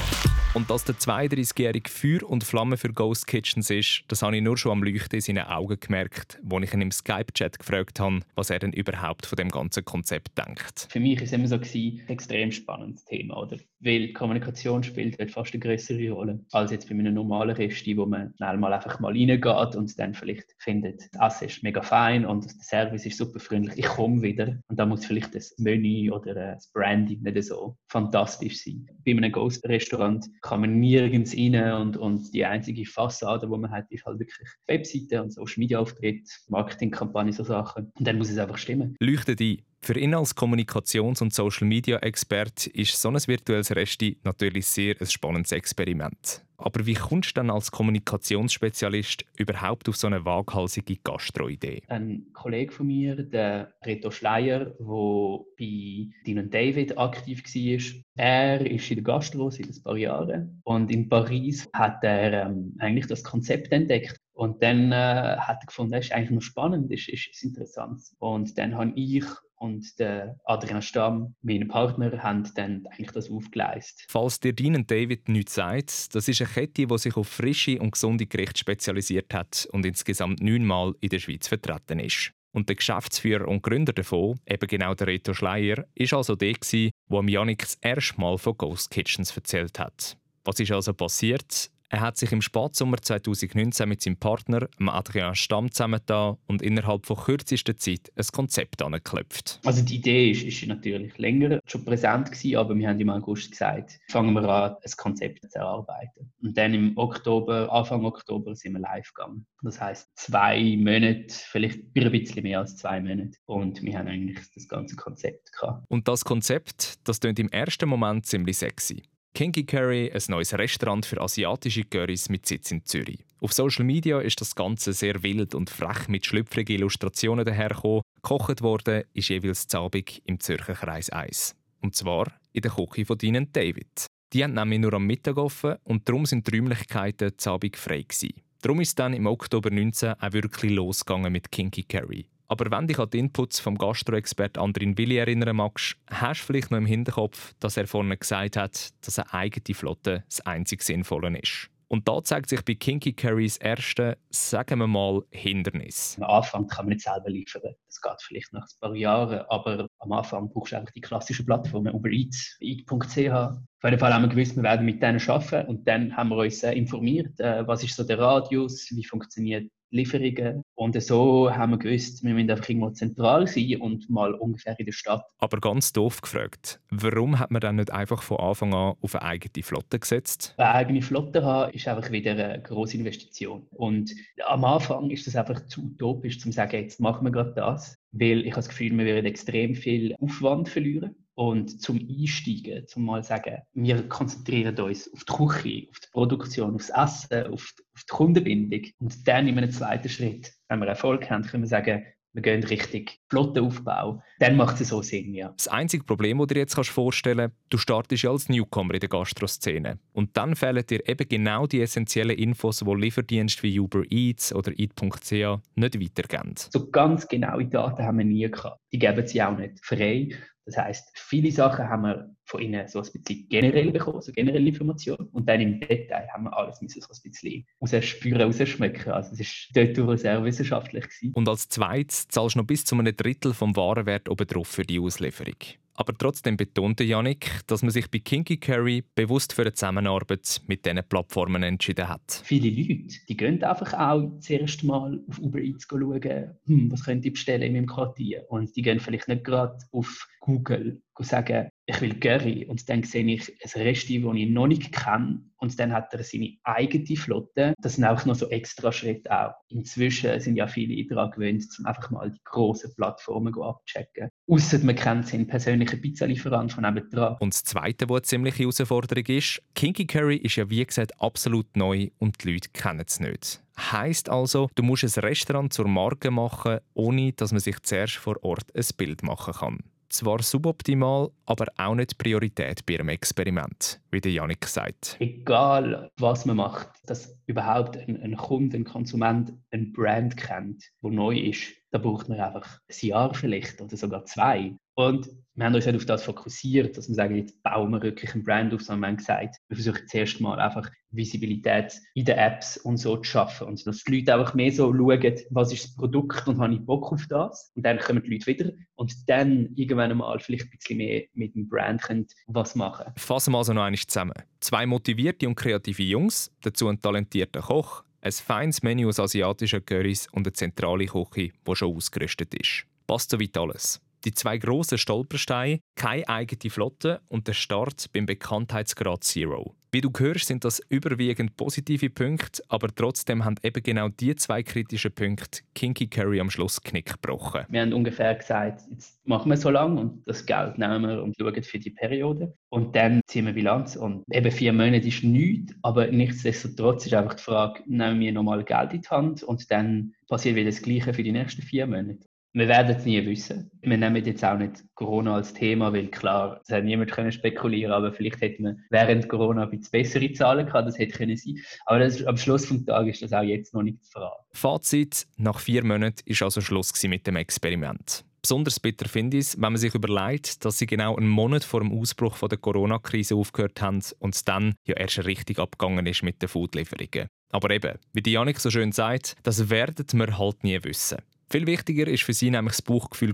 Und 0.57 0.71
dass 0.71 0.83
der 0.83 0.95
32-jährige 0.95 1.87
Feuer 1.87 2.27
und 2.27 2.43
Flamme 2.43 2.77
für 2.77 2.91
Ghost 2.91 3.27
Kitchens 3.27 3.69
ist, 3.69 4.03
das 4.07 4.23
habe 4.23 4.37
ich 4.37 4.41
nur 4.41 4.57
schon 4.57 4.71
am 4.71 4.81
Leuchten 4.81 5.17
in 5.17 5.21
seinen 5.21 5.45
Augen 5.45 5.79
gemerkt, 5.79 6.41
als 6.49 6.63
ich 6.63 6.73
ihn 6.73 6.81
im 6.81 6.89
Skype-Chat 6.89 7.59
gefragt 7.59 7.99
habe, 7.99 8.21
was 8.33 8.49
er 8.49 8.57
denn 8.57 8.73
überhaupt 8.73 9.27
von 9.27 9.35
dem 9.35 9.49
ganzen 9.49 9.85
Konzept 9.85 10.35
denkt. 10.35 10.87
Für 10.89 10.99
mich 10.99 11.19
war 11.19 11.25
es 11.25 11.31
immer 11.31 11.47
so 11.47 11.57
ein 11.57 12.01
extrem 12.07 12.51
spannendes 12.51 13.05
Thema, 13.05 13.37
oder? 13.37 13.57
Weil 13.81 14.11
Kommunikation 14.13 14.81
spielt 14.81 15.19
halt 15.19 15.29
fast 15.29 15.53
eine 15.53 15.59
größere 15.59 16.09
Rolle 16.09 16.43
als 16.51 16.71
jetzt 16.71 16.89
bei 16.89 16.95
einem 16.95 17.13
normalen 17.13 17.55
Resti, 17.55 17.95
wo 17.95 18.07
man 18.07 18.33
schnell 18.37 18.57
mal 18.57 18.73
einfach 18.73 18.99
mal 18.99 19.11
reingeht 19.11 19.75
und 19.75 19.99
dann 19.99 20.15
vielleicht 20.15 20.55
findet, 20.57 21.03
das 21.13 21.35
Essen 21.35 21.49
ist 21.49 21.63
mega 21.63 21.83
fein 21.83 22.25
und 22.25 22.45
der 22.45 22.63
Service 22.63 23.05
ist 23.05 23.19
super 23.19 23.39
freundlich, 23.39 23.77
ich 23.77 23.85
komme 23.85 24.23
wieder. 24.23 24.57
Und 24.69 24.79
da 24.79 24.87
muss 24.87 25.05
vielleicht 25.05 25.35
das 25.35 25.53
Menü 25.59 26.09
oder 26.09 26.33
das 26.33 26.71
Branding 26.73 27.21
nicht 27.21 27.43
so 27.43 27.77
fantastisch 27.89 28.63
sein. 28.63 28.87
Bei 29.05 29.11
einem 29.11 29.31
Ghost-Restaurant 29.31 30.25
kann 30.47 30.61
man 30.61 30.79
nirgends 30.79 31.35
rein 31.35 31.73
und, 31.73 31.97
und 31.97 32.33
die 32.33 32.45
einzige 32.45 32.85
Fassade, 32.85 33.47
die 33.47 33.57
man 33.57 33.69
hat, 33.69 33.85
ist 33.89 34.05
halt 34.05 34.19
wirklich 34.19 34.37
Webseite 34.67 35.21
und 35.21 35.31
Social 35.31 35.59
Media 35.59 35.79
Auftritt, 35.79 36.27
Marketingkampagne, 36.47 37.33
so 37.33 37.43
Sachen. 37.43 37.91
Und 37.97 38.07
dann 38.07 38.17
muss 38.17 38.29
es 38.29 38.37
einfach 38.37 38.57
stimmen. 38.57 38.95
Leuchtet 38.99 39.41
ein. 39.41 39.57
Für 39.81 39.97
ihn 39.99 40.13
als 40.15 40.35
Kommunikations- 40.35 41.21
und 41.21 41.33
Social-Media-Expert 41.33 42.67
ist 42.67 42.99
so 42.99 43.09
ein 43.09 43.15
virtuelles 43.15 43.75
Resti 43.75 44.19
natürlich 44.23 44.65
sehr 44.65 44.95
ein 44.99 45.07
spannendes 45.07 45.51
Experiment. 45.51 46.46
Aber 46.57 46.85
wie 46.85 46.95
kommst 46.95 47.31
du 47.31 47.33
dann 47.35 47.51
als 47.51 47.71
Kommunikationsspezialist 47.71 49.25
überhaupt 49.37 49.87
auf 49.87 49.95
so 49.95 50.07
eine 50.07 50.25
waghalsige 50.25 50.97
Gastro-Idee? 51.03 51.83
Ein 51.87 52.27
Kollege 52.33 52.71
von 52.71 52.87
mir, 52.87 53.15
der 53.15 53.73
Reto 53.85 54.09
Schleier, 54.09 54.65
der 54.65 55.39
bei 55.57 56.09
Dean 56.25 56.49
David 56.49 56.97
aktiv 56.97 57.43
war, 57.43 58.01
er 58.15 58.65
ist 58.65 58.89
in 58.89 58.95
der 58.95 59.03
Gastro 59.03 59.51
seit 59.51 59.67
ein 59.67 59.83
paar 59.83 59.97
Jahren 59.97 60.61
und 60.63 60.91
in 60.91 61.07
Paris 61.07 61.69
hat 61.73 62.03
er 62.03 62.47
ähm, 62.47 62.75
eigentlich 62.79 63.07
das 63.07 63.23
Konzept 63.23 63.71
entdeckt. 63.71 64.19
Und 64.33 64.61
dann 64.61 64.91
äh, 64.91 65.37
hat 65.39 65.57
er 65.61 65.65
gefunden, 65.65 65.93
das 65.93 66.05
ist 66.05 66.11
eigentlich 66.11 66.29
noch 66.29 66.41
spannend, 66.41 66.91
ist, 66.91 67.09
ist, 67.09 67.27
ist 67.27 67.43
interessant. 67.43 68.01
Und 68.19 68.55
dann 68.57 68.75
habe 68.75 68.93
ich 68.95 69.23
und 69.57 69.99
der 69.99 70.39
Adrian 70.45 70.81
Stamm, 70.81 71.35
mein 71.41 71.67
Partner, 71.67 72.23
haben 72.23 72.49
dann 72.55 72.85
eigentlich 72.87 73.11
das 73.11 73.29
aufgeleistet. 73.29 74.05
Falls 74.07 74.39
dir 74.39 74.53
Dean 74.53 74.85
David 74.85 75.29
nichts 75.29 75.55
sagt, 75.55 76.15
das 76.15 76.27
ist 76.27 76.41
eine 76.41 76.49
Kette, 76.49 76.87
die 76.87 76.97
sich 76.97 77.15
auf 77.15 77.27
frische 77.27 77.79
und 77.79 77.91
gesunde 77.91 78.25
Gerichte 78.25 78.59
spezialisiert 78.59 79.33
hat 79.33 79.67
und 79.71 79.85
insgesamt 79.85 80.41
neunmal 80.41 80.93
in 81.01 81.09
der 81.09 81.19
Schweiz 81.19 81.47
vertreten 81.47 81.99
ist. 81.99 82.31
Und 82.51 82.69
der 82.69 82.75
Geschäftsführer 82.75 83.47
und 83.47 83.61
Gründer 83.61 83.93
davon, 83.93 84.39
eben 84.47 84.67
genau 84.67 84.95
der 84.95 85.07
Reto 85.07 85.33
Schleier, 85.33 85.85
ist 85.93 86.13
also 86.13 86.35
der, 86.35 86.55
der 86.71 87.29
Janik 87.29 87.59
das 87.59 87.75
erste 87.81 88.19
Mal 88.19 88.37
von 88.37 88.57
Ghost 88.57 88.89
Kitchens 88.89 89.35
erzählt 89.35 89.77
hat. 89.79 90.17
Was 90.43 90.59
ist 90.59 90.71
also 90.71 90.93
passiert? 90.93 91.69
Er 91.89 92.01
hat 92.01 92.17
sich 92.17 92.33
im 92.33 92.41
Spätsommer 92.41 92.97
2019 92.97 93.87
mit 93.87 94.01
seinem 94.01 94.17
Partner, 94.17 94.67
Adrian 94.87 95.35
Stamm, 95.35 95.71
zusammengetan 95.71 96.35
und 96.45 96.61
innerhalb 96.61 97.05
von 97.05 97.15
kürzester 97.15 97.77
Zeit 97.77 98.11
ein 98.15 98.25
Konzept 98.33 98.81
angeklopft. 98.81 99.61
Also 99.63 99.81
die 99.83 99.95
Idee 99.95 100.31
ist, 100.31 100.43
ist 100.43 100.67
natürlich 100.67 101.17
länger 101.17 101.59
schon 101.65 101.85
präsent 101.85 102.29
gewesen, 102.29 102.57
aber 102.57 102.75
wir 102.75 102.89
haben 102.89 102.99
im 102.99 103.09
August 103.09 103.51
gesagt, 103.51 103.99
fangen 104.09 104.33
wir 104.33 104.43
an, 104.49 104.75
ein 104.83 104.91
Konzept 104.97 105.49
zu 105.49 105.59
erarbeiten. 105.59 106.29
Und 106.41 106.57
dann 106.57 106.73
im 106.73 106.97
Oktober, 106.97 107.71
Anfang 107.71 108.03
Oktober, 108.03 108.53
sind 108.53 108.73
wir 108.73 108.79
live 108.79 109.13
gegangen. 109.13 109.45
Das 109.61 109.79
heißt 109.79 110.09
zwei 110.15 110.75
Monate, 110.77 111.27
vielleicht 111.29 111.79
ein 111.95 112.11
bisschen 112.11 112.43
mehr 112.43 112.59
als 112.59 112.75
zwei 112.75 112.99
Monate. 112.99 113.37
Und 113.45 113.81
wir 113.81 113.97
haben 113.97 114.09
eigentlich 114.09 114.39
das 114.53 114.67
ganze 114.67 114.97
Konzept 114.97 115.53
gehabt. 115.53 115.85
Und 115.87 116.09
das 116.09 116.25
Konzept, 116.25 116.95
das 117.07 117.21
klingt 117.21 117.39
im 117.39 117.49
ersten 117.49 117.87
Moment 117.87 118.25
ziemlich 118.25 118.57
sexy. 118.57 119.03
Kinky 119.37 119.65
Curry, 119.65 120.11
ein 120.11 120.21
neues 120.29 120.51
Restaurant 120.55 121.05
für 121.05 121.21
asiatische 121.21 121.83
Currys 121.83 122.27
mit 122.27 122.47
Sitz 122.47 122.71
in 122.71 122.83
Zürich. 122.83 123.23
Auf 123.39 123.53
Social 123.53 123.85
Media 123.85 124.19
ist 124.19 124.41
das 124.41 124.55
Ganze 124.55 124.93
sehr 124.93 125.21
wild 125.21 125.53
und 125.53 125.69
frech 125.69 126.07
mit 126.07 126.25
schlüpfrigen 126.25 126.77
Illustrationen 126.77 127.45
dahergekommen. 127.45 128.01
Gekocht 128.15 128.63
wurde 128.63 129.05
ist 129.13 129.29
jeweils 129.29 129.67
Zabig 129.67 130.23
im 130.25 130.39
Zürcher 130.39 130.73
Kreis 130.73 131.11
1. 131.11 131.55
Und 131.83 131.95
zwar 131.95 132.33
in 132.51 132.63
der 132.63 132.71
Küche 132.71 133.05
von 133.05 133.19
Dean 133.19 133.47
David. 133.53 134.07
Die 134.33 134.43
haben 134.43 134.55
nämlich 134.55 134.79
nur 134.79 134.93
am 134.95 135.05
Mittag 135.05 135.37
offen 135.37 135.75
und 135.83 136.09
darum 136.09 136.25
sind 136.25 136.47
die 136.47 136.57
Räumlichkeiten 136.57 137.37
Zabig 137.37 137.77
frei 137.77 138.01
gewesen. 138.01 138.41
Darum 138.63 138.81
ist 138.81 138.97
dann 138.97 139.13
im 139.13 139.27
Oktober 139.27 139.69
19 139.69 140.13
auch 140.13 140.33
wirklich 140.33 140.71
losgegangen 140.71 141.31
mit 141.31 141.51
Kinky 141.51 141.83
Curry. 141.83 142.27
Aber 142.47 142.71
wenn 142.71 142.87
dich 142.87 142.99
an 142.99 143.09
die 143.09 143.19
Inputs 143.19 143.59
vom 143.59 143.77
Gastroexpert 143.77 144.57
Andrin 144.57 144.97
Willi 144.97 145.17
erinnern 145.17 145.57
magst, 145.57 145.97
hast 146.09 146.41
du 146.41 146.45
vielleicht 146.45 146.71
noch 146.71 146.77
im 146.77 146.85
Hinterkopf, 146.85 147.53
dass 147.59 147.77
er 147.77 147.87
vorne 147.87 148.17
gesagt 148.17 148.55
hat, 148.55 148.89
dass 149.05 149.19
eine 149.19 149.33
eigene 149.33 149.75
Flotte 149.75 150.23
das 150.27 150.45
einzig 150.45 150.81
Sinnvolle 150.81 151.37
ist. 151.39 151.69
Und 151.89 152.07
da 152.07 152.21
zeigt 152.21 152.49
sich 152.49 152.63
bei 152.65 152.75
Kinky 152.75 153.13
Carries 153.13 153.57
erste, 153.57 154.17
sagen 154.29 154.79
wir 154.79 154.87
mal, 154.87 155.21
Hindernis. 155.31 156.17
Am 156.19 156.29
Anfang 156.29 156.67
kann 156.67 156.85
man 156.85 156.93
nicht 156.93 157.03
selber 157.03 157.29
liefern. 157.29 157.61
Das 157.87 158.01
geht 158.01 158.21
vielleicht 158.21 158.51
nach 158.51 158.63
ein 158.63 158.79
paar 158.81 158.95
Jahren, 158.95 159.45
aber 159.47 159.87
am 159.99 160.11
Anfang 160.11 160.49
brauchst 160.49 160.73
du 160.73 160.77
einfach 160.77 160.91
die 160.91 161.01
klassischen 161.01 161.45
Plattformen, 161.45 161.93
Uber 161.93 162.09
Eats, 162.09 162.57
Eat.ch. 162.59 163.17
Auf 163.17 163.83
jeden 163.83 163.99
Fall 163.99 164.13
haben 164.13 164.23
wir 164.23 164.29
gewusst, 164.29 164.57
wir 164.57 164.63
werden 164.63 164.85
mit 164.85 165.01
denen 165.01 165.21
arbeiten 165.29 165.69
und 165.69 165.87
dann 165.87 166.15
haben 166.15 166.29
wir 166.29 166.37
uns 166.37 166.61
informiert, 166.63 167.39
äh, 167.39 167.65
was 167.65 167.83
ist 167.83 167.95
so 167.95 168.03
der 168.03 168.19
Radius, 168.19 168.89
wie 168.91 169.05
funktioniert 169.05 169.71
Lieferungen. 169.91 170.63
Und 170.75 171.01
so 171.01 171.51
haben 171.51 171.71
wir 171.71 171.79
gewusst, 171.79 172.23
wir 172.23 172.33
müssen 172.33 172.51
einfach 172.51 172.69
irgendwo 172.69 172.89
zentral 172.91 173.47
sein 173.47 173.81
und 173.81 174.09
mal 174.09 174.33
ungefähr 174.33 174.77
in 174.79 174.85
der 174.85 174.93
Stadt. 174.93 175.23
Aber 175.39 175.59
ganz 175.59 175.93
doof 175.93 176.21
gefragt, 176.21 176.79
warum 176.89 177.39
hat 177.39 177.51
man 177.51 177.61
dann 177.61 177.77
nicht 177.77 177.91
einfach 177.91 178.21
von 178.21 178.37
Anfang 178.37 178.73
an 178.73 178.95
auf 179.01 179.15
eine 179.15 179.23
eigene 179.23 179.63
Flotte 179.63 179.99
gesetzt? 179.99 180.53
Eine 180.57 180.71
eigene 180.71 181.01
Flotte 181.01 181.43
haben 181.43 181.73
ist 181.73 181.87
einfach 181.87 182.11
wieder 182.11 182.31
eine 182.31 182.61
grosse 182.61 182.97
Investition. 182.97 183.67
Und 183.71 184.13
am 184.45 184.63
Anfang 184.65 185.09
ist 185.09 185.27
das 185.27 185.35
einfach 185.35 185.65
zu 185.67 185.85
utopisch, 185.85 186.37
um 186.37 186.43
zu 186.43 186.51
sagen, 186.51 186.77
jetzt 186.77 186.99
machen 186.99 187.25
wir 187.25 187.31
gerade 187.31 187.53
das. 187.53 187.97
Weil 188.11 188.41
ich 188.41 188.51
habe 188.51 188.61
das 188.61 188.69
Gefühl, 188.69 188.97
wir 188.97 189.05
werden 189.05 189.25
extrem 189.25 189.75
viel 189.75 190.15
Aufwand 190.19 190.69
verlieren. 190.69 191.15
Und 191.37 191.83
zum 191.83 191.99
Einsteigen, 191.99 192.87
zum 192.87 193.05
mal 193.05 193.23
sagen, 193.23 193.59
wir 193.75 194.09
konzentrieren 194.09 194.75
uns 194.79 195.13
auf 195.13 195.23
die 195.23 195.33
Küche, 195.33 195.87
auf 195.91 195.99
die 195.99 196.07
Produktion, 196.11 196.73
aufs 196.73 196.89
Essen, 196.89 197.53
auf 197.53 197.73
die, 197.77 197.83
auf 197.93 198.03
die 198.05 198.11
Kundenbindung. 198.11 198.81
Und 198.97 199.27
dann 199.27 199.47
in 199.47 199.55
einem 199.55 199.71
zweiten 199.71 200.09
Schritt, 200.09 200.51
wenn 200.67 200.79
wir 200.79 200.87
Erfolg 200.87 201.29
haben, 201.29 201.43
können 201.43 201.61
wir 201.61 201.67
sagen, 201.67 202.03
wir 202.33 202.41
gehen 202.41 202.63
richtig 202.63 203.19
Flottenaufbau, 203.29 204.21
dann 204.39 204.55
macht 204.55 204.81
es 204.81 204.89
so 204.89 205.03
Sinn, 205.03 205.35
ja. 205.35 205.53
Das 205.57 205.67
einzige 205.67 206.03
Problem, 206.03 206.39
das 206.39 206.47
du 206.47 206.53
dir 206.55 206.61
jetzt 206.61 206.75
vorstellen 206.75 207.37
kannst, 207.37 207.55
du 207.69 207.77
startest 207.77 208.23
ja 208.23 208.31
als 208.31 208.49
Newcomer 208.49 208.95
in 208.95 208.99
der 208.99 209.09
Gastroszene. 209.09 209.99
Und 210.13 210.35
dann 210.37 210.55
fehlen 210.55 210.85
dir 210.87 211.07
eben 211.07 211.29
genau 211.29 211.67
die 211.67 211.81
essentiellen 211.81 212.35
Infos, 212.37 212.79
die 212.79 212.93
Lieferdienste 212.95 213.61
wie 213.61 213.79
Uber 213.79 214.03
Eats 214.09 214.53
oder 214.53 214.71
Eat.ch 214.75 215.31
nicht 215.31 216.01
weitergeben. 216.01 216.55
So 216.71 216.89
ganz 216.89 217.27
genaue 217.27 217.65
Daten 217.65 218.03
haben 218.03 218.17
wir 218.17 218.25
nie 218.25 218.49
gehabt. 218.49 218.81
Die 218.91 218.99
geben 218.99 219.25
sie 219.27 219.41
auch 219.41 219.55
nicht 219.55 219.83
frei. 219.85 220.29
Das 220.67 220.77
heißt, 220.77 221.11
viele 221.13 221.49
Sachen 221.49 221.87
haben 221.87 222.01
wir 222.01 222.35
von 222.43 222.61
ihnen 222.61 222.89
so 222.89 222.99
ein 222.99 223.05
bisschen 223.13 223.47
generell 223.47 223.89
bekommen, 223.89 224.21
so 224.21 224.33
generelle 224.33 224.67
Informationen. 224.67 225.29
Und 225.29 225.47
dann 225.47 225.61
im 225.61 225.79
Detail 225.79 226.27
haben 226.33 226.43
wir 226.43 226.57
alles 226.57 226.81
müssen 226.81 227.01
so 227.01 227.07
ein 227.07 227.31
bisschen 227.31 227.65
rausspüren, 227.81 228.41
rausschmecken. 228.41 229.13
Also 229.13 229.31
es 229.31 229.39
war 229.73 229.85
dort 229.85 230.19
sehr 230.19 230.43
wissenschaftlich. 230.43 231.05
Gewesen. 231.05 231.33
Und 231.33 231.47
als 231.47 231.69
zweites 231.69 232.27
zahlst 232.27 232.55
du 232.55 232.59
noch 232.59 232.67
bis 232.67 232.83
zu 232.83 232.97
einem 232.97 233.15
Drittel 233.15 233.53
vom 233.53 233.77
Warenwert 233.77 234.27
obendrauf 234.27 234.67
für 234.67 234.83
die 234.83 234.99
Auslieferung. 234.99 235.55
Aber 235.97 236.13
trotzdem 236.13 236.57
betonte 236.57 237.03
Janik, 237.03 237.61
dass 237.65 237.81
man 237.81 237.89
sich 237.89 238.09
bei 238.11 238.19
Kinky 238.19 238.57
Carry 238.57 239.03
bewusst 239.15 239.53
für 239.53 239.63
eine 239.63 239.73
Zusammenarbeit 239.73 240.61
mit 240.67 240.85
diesen 240.85 241.01
Plattformen 241.09 241.63
entschieden 241.63 242.07
hat. 242.07 242.43
Viele 242.43 242.69
Leute, 242.69 243.15
die 243.27 243.35
gehen 243.35 243.63
einfach 243.63 243.93
auch 243.95 244.39
zuerst 244.39 244.83
mal 244.83 245.19
auf 245.27 245.39
Uber 245.39 245.59
Eats 245.59 245.87
schauen, 245.89 246.55
hm, 246.65 246.91
was 246.91 247.03
könnte 247.03 247.27
ich 247.27 247.33
bestellen 247.33 247.63
in 247.63 247.73
meinem 247.73 247.87
Quartier. 247.87 248.45
Und 248.47 248.75
die 248.75 248.83
gehen 248.83 248.99
vielleicht 248.99 249.27
nicht 249.27 249.43
gerade 249.43 249.75
auf 249.91 250.27
Google 250.39 251.01
sagen, 251.19 251.69
ich 251.89 252.01
will 252.01 252.19
Curry 252.19 252.65
und 252.65 252.87
dann 252.89 253.03
sehe 253.03 253.25
ich 253.25 253.49
ein 253.63 253.81
Resti, 253.81 254.21
das 254.21 254.35
ich 254.35 254.49
noch 254.49 254.67
nicht 254.67 254.91
kenne 254.91 255.41
und 255.55 255.79
dann 255.79 255.93
hat 255.93 256.13
er 256.13 256.21
seine 256.21 256.53
eigene 256.63 257.15
Flotte. 257.15 257.73
Das 257.81 257.95
sind 257.95 258.03
auch 258.03 258.25
noch 258.25 258.35
so 258.35 258.49
extra 258.49 258.91
Schritte 258.91 259.31
auch. 259.31 259.53
Inzwischen 259.69 260.37
sind 260.41 260.57
ja 260.57 260.67
viele 260.67 261.07
daran 261.07 261.31
gewöhnt, 261.31 261.65
um 261.79 261.85
einfach 261.85 262.11
mal 262.11 262.29
die 262.29 262.41
grossen 262.43 262.93
Plattformen 262.95 263.55
abzuchecken. 263.59 264.29
Ausser 264.49 264.79
man 264.79 264.95
kennt 264.95 265.27
seinen 265.27 265.47
persönlichen 265.47 266.01
Pizzalieferant 266.01 266.73
von 266.73 266.83
nebenan. 266.83 267.37
Und 267.39 267.53
das 267.53 267.63
Zweite, 267.63 268.09
was 268.09 268.15
eine 268.15 268.21
ziemliche 268.23 268.63
Herausforderung 268.63 269.25
ist, 269.25 269.61
Kinky 269.73 270.05
Curry 270.05 270.35
ist 270.35 270.57
ja 270.57 270.69
wie 270.69 270.85
gesagt 270.85 271.13
absolut 271.21 271.77
neu 271.77 272.09
und 272.19 272.43
die 272.43 272.51
Leute 272.51 272.69
kennen 272.73 273.05
es 273.07 273.21
nicht. 273.21 273.61
Heißt 273.79 274.29
also, 274.29 274.69
du 274.75 274.83
musst 274.83 275.03
ein 275.03 275.23
Restaurant 275.23 275.71
zur 275.71 275.87
Marke 275.87 276.31
machen, 276.31 276.79
ohne 276.93 277.31
dass 277.31 277.51
man 277.51 277.61
sich 277.61 277.81
zuerst 277.83 278.15
vor 278.15 278.43
Ort 278.43 278.75
ein 278.75 278.85
Bild 278.97 279.23
machen 279.23 279.53
kann 279.53 279.83
zwar 280.17 280.41
suboptimal, 280.41 281.29
aber 281.45 281.67
auch 281.77 281.95
nicht 281.95 282.17
Priorität 282.17 282.85
bei 282.85 282.95
einem 282.95 283.09
Experiment, 283.09 284.01
wie 284.11 284.19
der 284.19 284.31
Janik 284.31 284.65
sagt. 284.65 285.15
Egal, 285.19 286.11
was 286.17 286.45
man 286.45 286.57
macht, 286.57 286.89
dass 287.05 287.37
überhaupt 287.45 287.97
ein, 287.97 288.19
ein 288.21 288.35
Kunde, 288.35 288.77
ein 288.77 288.83
Konsument 288.83 289.53
ein 289.71 289.93
Brand 289.93 290.35
kennt, 290.35 290.83
wo 291.01 291.09
neu 291.09 291.37
ist, 291.37 291.73
da 291.91 291.97
braucht 291.97 292.29
man 292.29 292.39
einfach 292.39 292.79
ein 292.89 293.07
Jahr 293.07 293.33
vielleicht 293.33 293.81
oder 293.81 293.95
sogar 293.95 294.25
zwei. 294.25 294.75
Und 294.95 295.29
wir 295.53 295.65
haben 295.65 295.75
uns 295.75 295.85
nicht 295.85 295.95
auf 295.95 296.05
das 296.05 296.23
fokussiert, 296.23 296.97
dass 296.97 297.07
wir 297.07 297.13
sagen, 297.13 297.35
jetzt 297.35 297.61
bauen 297.61 297.91
wir 297.91 298.01
wirklich 298.01 298.33
ein 298.33 298.43
Brand 298.43 298.73
auf, 298.73 298.81
sondern 298.81 299.01
wir 299.01 299.07
haben 299.09 299.17
gesagt, 299.17 299.57
wir 299.69 299.77
versuchen 299.77 300.07
zuerst 300.07 300.41
mal 300.41 300.59
einfach 300.59 300.89
Visibilität 301.11 301.93
in 302.15 302.25
den 302.25 302.37
Apps 302.37 302.77
und 302.77 302.97
so 302.97 303.17
zu 303.17 303.23
schaffen. 303.23 303.67
Und 303.67 303.85
dass 303.85 304.03
die 304.03 304.17
Leute 304.17 304.33
einfach 304.33 304.55
mehr 304.55 304.71
so 304.71 304.91
schauen, 304.91 305.35
was 305.51 305.71
ist 305.71 305.83
das 305.83 305.95
Produkt 305.95 306.47
und 306.47 306.59
habe 306.59 306.73
ich 306.73 306.79
Bock 306.83 307.11
auf 307.11 307.25
das. 307.29 307.71
Und 307.75 307.85
dann 307.85 307.99
kommen 307.99 308.23
die 308.23 308.31
Leute 308.31 308.47
wieder 308.47 308.71
und 308.95 309.13
dann 309.29 309.69
irgendwann 309.75 310.17
mal 310.17 310.39
vielleicht 310.39 310.65
ein 310.65 310.77
bisschen 310.77 310.97
mehr 310.97 311.23
mit 311.33 311.53
dem 311.53 311.69
Brand 311.69 312.01
können 312.01 312.25
was 312.47 312.73
machen. 312.73 313.13
Fassen 313.17 313.51
wir 313.51 313.59
also 313.59 313.73
noch 313.73 313.83
einmal 313.83 313.99
zusammen. 313.99 314.33
Zwei 314.59 314.87
motivierte 314.87 315.47
und 315.47 315.55
kreative 315.55 316.03
Jungs, 316.03 316.51
dazu 316.61 316.87
ein 316.87 316.99
talentierter 316.99 317.61
Koch, 317.61 318.03
ein 318.27 318.31
feines 318.33 318.83
Menü 318.83 319.07
aus 319.07 319.19
asiatischen 319.19 319.85
Currys 319.85 320.27
und 320.33 320.45
eine 320.45 320.53
zentrale 320.53 321.05
Küche, 321.05 321.51
die 321.65 321.75
schon 321.75 321.95
ausgerüstet 321.95 322.53
ist. 322.53 322.85
Passt 323.07 323.31
soweit 323.31 323.57
alles. 323.57 324.01
Die 324.25 324.33
zwei 324.33 324.57
grossen 324.57 324.97
Stolpersteine, 324.97 325.79
keine 325.95 326.27
eigene 326.27 326.69
Flotte 326.69 327.21
und 327.29 327.47
der 327.47 327.53
Start 327.53 328.11
beim 328.11 328.25
Bekanntheitsgrad 328.25 329.23
Zero. 329.23 329.76
Wie 329.89 330.01
du 330.01 330.11
hörst, 330.17 330.47
sind 330.47 330.65
das 330.65 330.81
überwiegend 330.89 331.55
positive 331.55 332.09
Punkte, 332.09 332.61
aber 332.67 332.89
trotzdem 332.93 333.45
haben 333.45 333.55
eben 333.63 333.81
genau 333.81 334.09
die 334.09 334.35
zwei 334.35 334.61
kritischen 334.61 335.13
Punkte 335.13 335.61
Kinky 335.75 336.07
Curry 336.07 336.41
am 336.41 336.49
Schluss 336.49 336.81
Knick 336.81 337.13
gebrochen. 337.13 337.61
Wir 337.69 337.81
haben 337.81 337.93
ungefähr 337.93 338.35
gesagt, 338.35 338.81
jetzt 338.91 339.25
machen 339.25 339.49
wir 339.49 339.55
so 339.55 339.69
lange 339.69 340.01
und 340.01 340.27
das 340.27 340.45
Geld 340.45 340.77
nehmen 340.77 341.07
wir 341.07 341.23
und 341.23 341.35
schauen 341.39 341.63
für 341.63 341.79
die 341.79 341.91
Periode. 341.91 342.53
Und 342.67 342.97
dann 342.97 343.21
ziehen 343.27 343.45
wir 343.45 343.53
Bilanz. 343.53 343.95
Und 343.95 344.25
eben 344.29 344.51
vier 344.51 344.73
Monate 344.73 345.07
ist 345.07 345.23
nichts, 345.23 345.73
aber 345.83 346.07
nichtsdestotrotz 346.07 347.05
ist 347.05 347.13
einfach 347.13 347.35
die 347.35 347.43
Frage, 347.43 347.81
nehmen 347.85 348.19
wir 348.19 348.33
nochmal 348.33 348.65
Geld 348.65 348.93
in 348.93 349.01
die 349.01 349.07
Hand 349.07 349.43
und 349.43 349.71
dann 349.71 350.13
passiert 350.27 350.55
wieder 350.57 350.69
das 350.69 350.81
Gleiche 350.81 351.13
für 351.13 351.23
die 351.23 351.31
nächsten 351.31 351.61
vier 351.61 351.87
Monate. 351.87 352.27
Wir 352.57 352.67
werden 352.67 352.95
es 352.97 353.05
nie 353.05 353.23
wissen. 353.23 353.69
Wir 353.83 353.97
nehmen 353.99 354.25
jetzt 354.25 354.43
auch 354.43 354.57
nicht 354.57 354.83
Corona 354.95 355.35
als 355.35 355.53
Thema, 355.53 355.93
weil 355.93 356.07
klar, 356.07 356.59
es 356.63 356.73
hat 356.73 356.85
niemand 356.85 357.11
können 357.11 357.31
spekulieren, 357.31 357.91
aber 357.91 358.11
vielleicht 358.11 358.41
hätte 358.41 358.63
man 358.63 358.83
während 358.89 359.29
Corona 359.29 359.61
ein 359.61 359.69
bisschen 359.69 359.91
bessere 359.91 360.31
Zahlen 360.31 360.65
gehabt, 360.65 360.87
das 360.87 360.97
hätte 360.97 361.15
können 361.15 361.37
sein. 361.37 361.59
Aber 361.85 361.99
das, 361.99 362.25
am 362.25 362.35
Schluss 362.35 362.67
des 362.67 362.83
Tages 362.85 363.21
ist 363.21 363.31
das 363.31 363.33
auch 363.33 363.43
jetzt 363.43 363.75
noch 363.75 363.83
nicht 363.83 364.03
zu 364.03 364.09
verraten. 364.09 364.43
Fazit: 364.53 365.27
Nach 365.35 365.59
vier 365.59 365.83
Monaten 365.83 366.23
ist 366.25 366.41
also 366.41 366.59
Schluss 366.59 366.91
mit 367.03 367.27
dem 367.27 367.35
Experiment. 367.35 368.25
Besonders 368.41 368.79
bitter 368.79 369.07
finde 369.07 369.37
ich 369.37 369.49
es, 369.49 369.55
wenn 369.61 369.73
man 369.73 369.77
sich 369.77 369.93
überlegt, 369.93 370.65
dass 370.65 370.79
sie 370.79 370.87
genau 370.87 371.15
einen 371.15 371.27
Monat 371.27 371.63
vor 371.63 371.81
dem 371.81 371.91
Ausbruch 371.91 372.39
der 372.39 372.57
Corona-Krise 372.57 373.35
aufgehört 373.35 373.79
haben 373.83 374.01
und 374.17 374.33
es 374.33 374.43
dann 374.43 374.73
ja 374.83 374.95
erst 374.95 375.23
richtig 375.25 375.59
abgegangen 375.59 376.07
ist 376.07 376.23
mit 376.23 376.41
den 376.41 376.49
Foodlieferungen. 376.49 377.27
Aber 377.51 377.69
eben, 377.69 377.99
wie 378.13 378.27
Janik 378.27 378.59
so 378.59 378.71
schön 378.71 378.93
sagt, 378.93 379.35
das 379.43 379.69
werden 379.69 380.07
wir 380.13 380.39
halt 380.39 380.63
nie 380.63 380.83
wissen. 380.83 381.19
Viel 381.49 381.65
wichtiger 381.65 382.07
war 382.07 382.17
für 382.17 382.33
sie 382.33 382.49
nämlich 382.49 382.73
das 382.73 382.81
Bauchgefühl. 382.81 383.33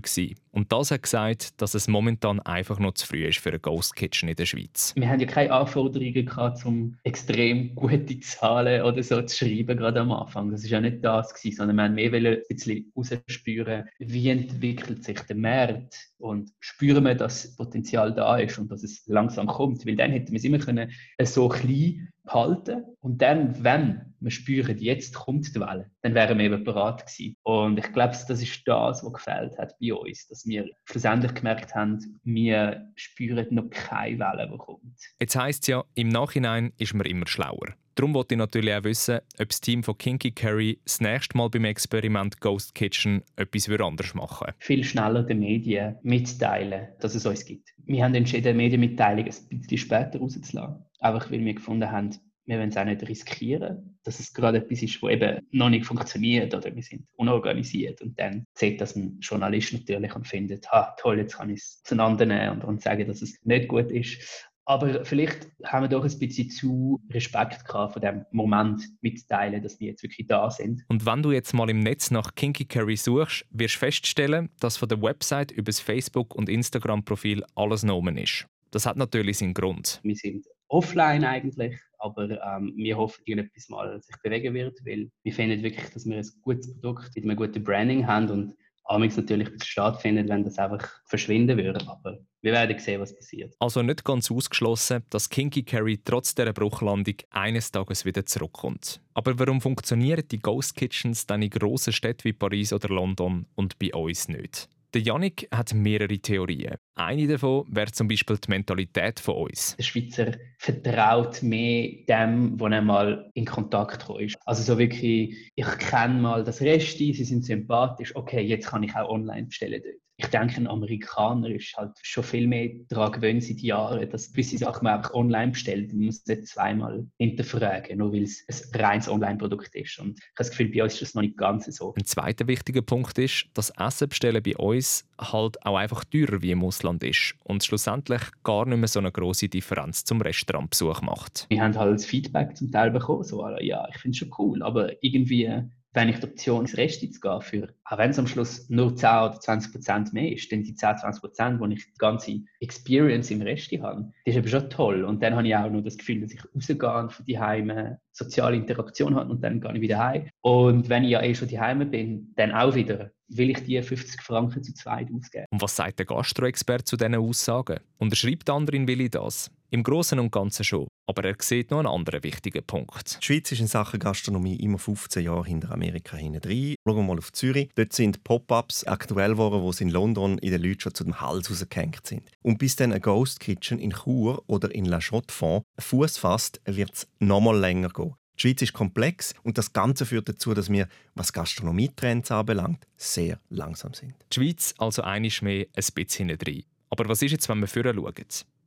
Und 0.52 0.70
das 0.70 0.92
hat 0.92 1.02
gesagt, 1.02 1.60
dass 1.60 1.74
es 1.74 1.88
momentan 1.88 2.38
einfach 2.38 2.78
noch 2.78 2.94
zu 2.94 3.08
früh 3.08 3.26
ist 3.26 3.40
für 3.40 3.52
ein 3.52 3.60
Ghost 3.60 3.96
Kitchen 3.96 4.28
in 4.28 4.36
der 4.36 4.46
Schweiz. 4.46 4.92
Wir 4.96 5.08
haben 5.08 5.18
ja 5.18 5.26
keine 5.26 5.50
Anforderungen 5.50 6.24
gehabt, 6.24 6.64
um 6.64 6.96
extrem 7.02 7.74
gute 7.74 8.20
Zahlen 8.20 8.82
oder 8.82 9.02
so 9.02 9.20
zu 9.22 9.36
schreiben, 9.36 9.76
gerade 9.76 10.00
am 10.00 10.12
Anfang. 10.12 10.52
Das 10.52 10.62
war 10.62 10.70
ja 10.70 10.80
nicht 10.80 11.04
das, 11.04 11.34
gewesen, 11.34 11.56
sondern 11.56 11.76
wir 11.76 11.82
haben 11.84 11.94
mehr 11.94 12.12
ein 12.12 12.42
bisschen 12.48 12.92
herausspüren, 12.94 13.88
wie 13.98 14.28
entwickelt 14.28 15.02
sich 15.02 15.20
der 15.20 15.36
Markt 15.36 15.96
und 16.18 16.52
spüren 16.60 17.04
wir, 17.04 17.16
dass 17.16 17.42
das 17.42 17.56
Potenzial 17.56 18.14
da 18.14 18.36
ist 18.36 18.58
und 18.58 18.70
dass 18.70 18.84
es 18.84 19.02
langsam 19.06 19.48
kommt. 19.48 19.84
Weil 19.86 19.96
dann 19.96 20.12
hätten 20.12 20.30
wir 20.30 20.38
es 20.38 20.44
immer 20.44 20.58
können, 20.58 20.92
so 21.22 21.48
klein 21.48 22.08
behalten 22.24 22.84
und 23.00 23.20
dann, 23.22 23.62
wenn 23.62 24.14
wir 24.20 24.30
spüren, 24.30 24.78
jetzt 24.78 25.14
kommt 25.14 25.54
die 25.54 25.60
Welle, 25.60 25.90
dann 26.02 26.14
wären 26.14 26.38
wir 26.38 26.46
eben 26.46 26.64
bereit 26.64 27.06
gewesen. 27.06 27.36
Und 27.42 27.78
ich 27.78 27.92
glaube, 27.92 28.16
das 28.26 28.42
ist 28.42 28.62
das, 28.66 29.04
was 29.04 29.12
gefällt 29.12 29.58
hat 29.58 29.74
bei 29.78 29.92
uns, 29.92 30.26
dass 30.28 30.46
wir 30.46 30.70
schlussendlich 30.84 31.34
gemerkt 31.34 31.74
haben, 31.74 32.20
wir 32.24 32.90
spüren 32.96 33.46
noch 33.50 33.68
keine 33.70 34.18
Welle, 34.18 34.48
die 34.50 34.58
kommt. 34.58 34.98
Jetzt 35.20 35.36
heisst 35.36 35.64
es 35.64 35.68
ja, 35.68 35.84
im 35.94 36.08
Nachhinein 36.08 36.72
ist 36.78 36.94
man 36.94 37.06
immer 37.06 37.26
schlauer. 37.26 37.74
Darum 37.96 38.12
wollte 38.14 38.34
ich 38.34 38.38
natürlich 38.38 38.74
auch 38.74 38.82
wissen, 38.82 39.20
ob 39.38 39.48
das 39.48 39.60
Team 39.60 39.84
von 39.84 39.96
Kinky 39.96 40.32
Carry 40.32 40.80
das 40.84 41.00
nächste 41.00 41.36
Mal 41.36 41.48
beim 41.48 41.64
Experiment 41.64 42.40
Ghost 42.40 42.74
Kitchen 42.74 43.22
etwas 43.36 43.68
anders 43.68 44.14
machen 44.14 44.48
würde. 44.48 44.56
Viel 44.58 44.82
schneller 44.82 45.22
den 45.22 45.38
Medien 45.38 45.96
mitteilen, 46.02 46.88
dass 46.98 47.14
es 47.14 47.24
uns 47.24 47.44
gibt. 47.44 47.72
Wir 47.84 48.02
haben 48.02 48.14
entschieden, 48.14 48.56
Medienmitteilung 48.56 49.26
ein 49.26 49.58
bisschen 49.60 49.78
später 49.78 50.18
rauszulassen. 50.18 50.84
Einfach 51.04 51.30
weil 51.30 51.44
wir 51.44 51.54
gefunden 51.54 51.90
haben, 51.90 52.18
wir 52.46 52.58
wollen 52.58 52.70
es 52.70 52.76
auch 52.78 52.84
nicht 52.84 53.06
riskieren, 53.06 53.98
dass 54.04 54.20
es 54.20 54.32
gerade 54.32 54.58
etwas 54.58 54.82
ist, 54.82 55.02
das 55.02 55.10
eben 55.10 55.46
noch 55.50 55.68
nicht 55.68 55.84
funktioniert 55.84 56.54
oder 56.54 56.74
wir 56.74 56.82
sind 56.82 57.06
unorganisiert. 57.16 58.00
Und 58.00 58.18
dann 58.18 58.46
sieht 58.54 58.80
das 58.80 58.96
ein 58.96 59.18
Journalist 59.20 59.74
natürlich 59.74 60.14
und 60.14 60.26
findet, 60.26 60.70
ha, 60.72 60.94
toll, 60.98 61.18
jetzt 61.18 61.36
kann 61.36 61.50
ich 61.50 61.60
es 61.60 61.82
auseinandernehmen 61.84 62.50
und, 62.52 62.64
und 62.64 62.82
sagen, 62.82 63.06
dass 63.06 63.20
es 63.20 63.36
nicht 63.44 63.68
gut 63.68 63.90
ist. 63.90 64.50
Aber 64.66 65.04
vielleicht 65.04 65.46
haben 65.64 65.84
wir 65.84 65.88
doch 65.88 66.04
ein 66.04 66.18
bisschen 66.18 66.48
zu 66.48 67.02
Respekt 67.10 67.66
gehabt 67.66 67.92
von 67.92 68.00
dem 68.00 68.24
Moment 68.30 68.82
mitzuteilen, 69.02 69.62
dass 69.62 69.76
die 69.76 69.86
jetzt 69.86 70.02
wirklich 70.02 70.26
da 70.26 70.50
sind. 70.50 70.84
Und 70.88 71.04
wenn 71.04 71.22
du 71.22 71.32
jetzt 71.32 71.52
mal 71.52 71.68
im 71.68 71.80
Netz 71.80 72.10
nach 72.10 72.34
Kinky 72.34 72.64
Carry 72.64 72.96
suchst, 72.96 73.44
wirst 73.50 73.74
du 73.74 73.78
feststellen, 73.80 74.48
dass 74.60 74.78
von 74.78 74.88
der 74.88 75.02
Website 75.02 75.50
über 75.50 75.66
das 75.66 75.80
Facebook- 75.80 76.34
und 76.34 76.48
Instagram-Profil 76.48 77.44
alles 77.54 77.82
genommen 77.82 78.16
ist. 78.16 78.46
Das 78.70 78.86
hat 78.86 78.96
natürlich 78.96 79.38
seinen 79.38 79.52
Grund. 79.52 80.00
Wir 80.02 80.16
sind 80.16 80.46
offline 80.74 81.24
eigentlich, 81.24 81.76
aber 81.98 82.30
ähm, 82.30 82.74
wir 82.76 82.96
hoffen, 82.96 83.22
dass 83.26 83.46
etwas 83.46 83.68
mal 83.68 84.02
sich 84.02 84.16
bewegen 84.22 84.54
wird, 84.54 84.78
weil 84.84 85.10
wir 85.22 85.32
finden 85.32 85.62
wirklich, 85.62 85.88
dass 85.90 86.04
wir 86.04 86.18
ein 86.18 86.28
gutes 86.42 86.72
Produkt 86.74 87.14
mit 87.14 87.24
einem 87.24 87.36
guten 87.36 87.62
Branding 87.62 88.06
haben 88.06 88.28
und 88.30 88.54
amigs 88.86 89.16
natürlich 89.16 89.48
stattfindet, 89.62 90.28
wenn 90.28 90.44
das 90.44 90.58
einfach 90.58 90.86
verschwinden 91.06 91.56
würde. 91.56 91.80
Aber 91.88 92.18
wir 92.42 92.52
werden 92.52 92.78
sehen, 92.78 93.00
was 93.00 93.14
passiert. 93.14 93.54
Also 93.58 93.82
nicht 93.82 94.04
ganz 94.04 94.30
ausgeschlossen, 94.30 95.02
dass 95.10 95.28
Kinky 95.28 95.62
Carry 95.62 96.00
trotz 96.04 96.34
dieser 96.34 96.52
Bruchlandung 96.52 97.14
eines 97.30 97.70
Tages 97.70 98.04
wieder 98.04 98.26
zurückkommt. 98.26 99.00
Aber 99.14 99.38
warum 99.38 99.60
funktionieren 99.60 100.24
die 100.30 100.40
Ghost 100.40 100.76
Kitchens 100.76 101.26
dann 101.26 101.42
in 101.42 101.50
grossen 101.50 101.92
Städten 101.92 102.24
wie 102.24 102.32
Paris 102.32 102.72
oder 102.72 102.88
London 102.88 103.46
und 103.54 103.78
bei 103.78 103.94
uns 103.94 104.28
nicht? 104.28 104.68
Der 104.94 105.02
Yannick 105.02 105.48
hat 105.52 105.74
mehrere 105.74 106.18
Theorien. 106.20 106.76
Eine 106.94 107.26
davon 107.26 107.66
wäre 107.68 107.90
zum 107.90 108.06
Beispiel 108.06 108.38
die 108.38 108.48
Mentalität 108.48 109.18
von 109.18 109.48
uns. 109.48 109.74
Der 109.76 109.82
Schweizer 109.82 110.36
vertraut 110.58 111.42
mehr 111.42 112.04
dem, 112.08 112.60
wo 112.60 112.68
er 112.68 112.80
mal 112.80 113.28
in 113.34 113.44
Kontakt 113.44 114.08
ist. 114.20 114.36
Also 114.44 114.62
so 114.62 114.78
wirklich, 114.78 115.50
ich 115.56 115.78
kenne 115.78 116.20
mal 116.20 116.44
das 116.44 116.60
Resti, 116.60 117.12
sie 117.12 117.24
sind 117.24 117.44
sympathisch, 117.44 118.14
okay, 118.14 118.42
jetzt 118.42 118.68
kann 118.68 118.84
ich 118.84 118.94
auch 118.94 119.08
online 119.08 119.46
bestellen 119.46 119.82
dort 119.82 120.03
ich 120.16 120.26
denke, 120.28 120.56
ein 120.56 120.68
Amerikaner 120.68 121.48
ist 121.50 121.76
halt 121.76 121.92
schon 122.02 122.22
viel 122.22 122.46
mehr 122.46 122.70
daran 122.88 123.12
gewöhnt 123.12 123.42
seit 123.42 123.58
Jahren, 123.58 124.08
dass 124.10 124.30
gewisse 124.30 124.58
Sachen 124.58 124.84
man 124.84 124.98
einfach 124.98 125.14
online 125.14 125.52
bestellt. 125.52 125.92
Man 125.92 126.06
muss 126.06 126.24
nicht 126.26 126.46
zweimal 126.46 127.06
hinterfragen, 127.18 127.98
nur 127.98 128.12
weil 128.12 128.22
es 128.22 128.44
ein 128.48 128.80
reines 128.80 129.08
Online-Produkt 129.08 129.74
ist. 129.74 129.98
Und 129.98 130.18
ich 130.18 130.24
habe 130.24 130.34
das 130.36 130.50
Gefühl, 130.50 130.70
bei 130.70 130.82
uns 130.84 130.94
ist 130.94 131.02
das 131.02 131.14
noch 131.14 131.22
nicht 131.22 131.36
ganz 131.36 131.66
so. 131.66 131.94
Ein 131.96 132.04
zweiter 132.04 132.46
wichtiger 132.46 132.82
Punkt 132.82 133.18
ist, 133.18 133.46
dass 133.54 133.70
Essen 133.70 134.08
bestellen 134.08 134.42
bei 134.42 134.56
uns 134.56 135.04
halt 135.18 135.64
auch 135.66 135.76
einfach 135.76 136.04
teurer 136.04 136.40
wie 136.42 136.52
im 136.52 136.62
Ausland 136.62 137.02
ist 137.02 137.34
und 137.42 137.64
schlussendlich 137.64 138.22
gar 138.44 138.66
nicht 138.66 138.78
mehr 138.78 138.88
so 138.88 139.00
eine 139.00 139.10
große 139.10 139.48
Differenz 139.48 140.04
zum 140.04 140.20
Restaurantbesuch 140.20 141.02
macht. 141.02 141.46
Wir 141.48 141.62
haben 141.62 141.76
halt 141.76 142.02
Feedback 142.02 142.56
zum 142.56 142.70
Teil 142.70 142.90
bekommen, 142.90 143.24
so, 143.24 143.48
ja, 143.60 143.88
ich 143.90 143.98
finde 143.98 144.14
es 144.14 144.18
schon 144.18 144.30
cool, 144.38 144.62
aber 144.62 145.02
irgendwie 145.02 145.50
wenn 145.94 146.08
ich 146.08 146.18
die 146.18 146.26
Option 146.26 146.62
ins 146.62 146.76
Resti 146.76 147.10
zu 147.10 147.20
gehen, 147.20 147.40
für, 147.40 147.68
auch 147.84 147.98
wenn 147.98 148.10
es 148.10 148.18
am 148.18 148.26
Schluss 148.26 148.68
nur 148.68 148.94
10 148.94 149.08
oder 149.08 149.40
20 149.40 149.72
Prozent 149.72 150.12
mehr 150.12 150.32
ist, 150.32 150.50
denn 150.50 150.64
die 150.64 150.74
10, 150.74 150.98
20 150.98 151.22
Prozent, 151.22 151.60
wo 151.60 151.66
ich 151.66 151.86
die 151.86 151.98
ganze 151.98 152.40
Experience 152.60 153.30
im 153.30 153.42
Resti 153.42 153.78
habe, 153.78 154.12
das 154.24 154.34
ist 154.34 154.38
eben 154.38 154.48
schon 154.48 154.68
toll. 154.70 155.04
Und 155.04 155.22
dann 155.22 155.34
habe 155.36 155.46
ich 155.46 155.56
auch 155.56 155.70
noch 155.70 155.82
das 155.82 155.96
Gefühl, 155.96 156.20
dass 156.20 156.32
ich 156.32 156.40
rausgehe 156.54 157.08
von 157.10 157.26
die 157.26 157.38
Heime 157.38 158.00
soziale 158.12 158.56
Interaktion 158.56 159.14
habe 159.14 159.30
und 159.30 159.42
dann 159.42 159.60
gehe 159.60 159.72
ich 159.72 159.80
wieder 159.80 159.98
heim. 159.98 160.28
Und 160.40 160.88
wenn 160.88 161.04
ich 161.04 161.10
ja 161.10 161.22
eh 161.22 161.34
schon 161.34 161.48
die 161.48 161.60
Heime 161.60 161.86
bin, 161.86 162.32
dann 162.36 162.52
auch 162.52 162.74
wieder 162.74 163.10
will 163.28 163.50
ich 163.50 163.64
die 163.64 163.80
50 163.80 164.20
Franken 164.20 164.62
zu 164.62 164.74
zweit 164.74 165.08
ausgeben. 165.12 165.46
Und 165.50 165.62
was 165.62 165.76
sagt 165.76 165.98
der 165.98 166.06
Gastroexperte 166.06 166.84
zu 166.84 166.96
diesen 166.96 167.14
Aussagen? 167.14 167.80
Unterschreibt 167.98 168.50
Andrin 168.50 168.86
Willi 168.86 169.08
das? 169.08 169.50
Im 169.70 169.82
Großen 169.82 170.18
und 170.18 170.30
Ganzen 170.30 170.64
schon. 170.64 170.86
Aber 171.06 171.24
er 171.24 171.34
sieht 171.40 171.70
noch 171.70 171.78
einen 171.78 171.88
anderen 171.88 172.22
wichtigen 172.22 172.64
Punkt. 172.64 173.18
Die 173.20 173.24
Schweiz 173.24 173.50
ist 173.52 173.60
in 173.60 173.66
Sachen 173.66 173.98
Gastronomie 173.98 174.56
immer 174.56 174.78
15 174.78 175.24
Jahre 175.24 175.44
hinter 175.44 175.72
Amerika 175.72 176.16
hinein. 176.16 176.40
Schauen 176.86 176.96
wir 176.96 177.02
mal 177.02 177.18
auf 177.18 177.32
Zürich. 177.32 177.70
Dort 177.74 177.92
sind 177.92 178.24
Pop-ups 178.24 178.84
aktuell 178.84 179.32
geworden, 179.32 179.62
wo 179.62 179.72
sie 179.72 179.84
in 179.84 179.90
London 179.90 180.38
in 180.38 180.52
den 180.52 180.62
Leuten 180.62 180.80
schon 180.80 180.94
zu 180.94 181.04
dem 181.04 181.20
Hals 181.20 181.50
rausgehängt 181.50 182.06
sind. 182.06 182.30
Und 182.42 182.58
bis 182.58 182.76
dann 182.76 182.92
ein 182.92 183.00
Ghost 183.00 183.40
Kitchen 183.40 183.78
in 183.78 183.90
Chur 183.90 184.42
oder 184.46 184.74
in 184.74 184.84
La 184.84 185.00
Chaux-de-Fonds 185.00 185.66
Fuß 185.78 186.18
fasst, 186.18 186.60
wird 186.64 186.92
es 186.92 187.08
noch 187.18 187.40
mal 187.40 187.58
länger 187.58 187.88
gehen. 187.88 188.14
Die 188.36 188.42
Schweiz 188.42 188.62
ist 188.62 188.72
komplex 188.72 189.34
und 189.42 189.58
das 189.58 189.72
Ganze 189.72 190.06
führt 190.06 190.28
dazu, 190.28 190.54
dass 190.54 190.70
wir, 190.70 190.88
was 191.14 191.32
Gastronomietrends 191.32 192.30
anbelangt, 192.32 192.84
sehr 192.96 193.38
langsam 193.48 193.94
sind. 193.94 194.14
Die 194.32 194.34
Schweiz 194.34 194.74
also 194.78 195.02
einisch 195.02 195.42
mehr 195.42 195.66
ein 195.74 195.84
bisschen 195.94 196.36
drin. 196.36 196.64
Aber 196.90 197.08
was 197.08 197.22
ist 197.22 197.32
jetzt, 197.32 197.48
wenn 197.48 197.60
wir 197.60 197.68
vorher 197.68 197.94
schauen? 197.94 198.14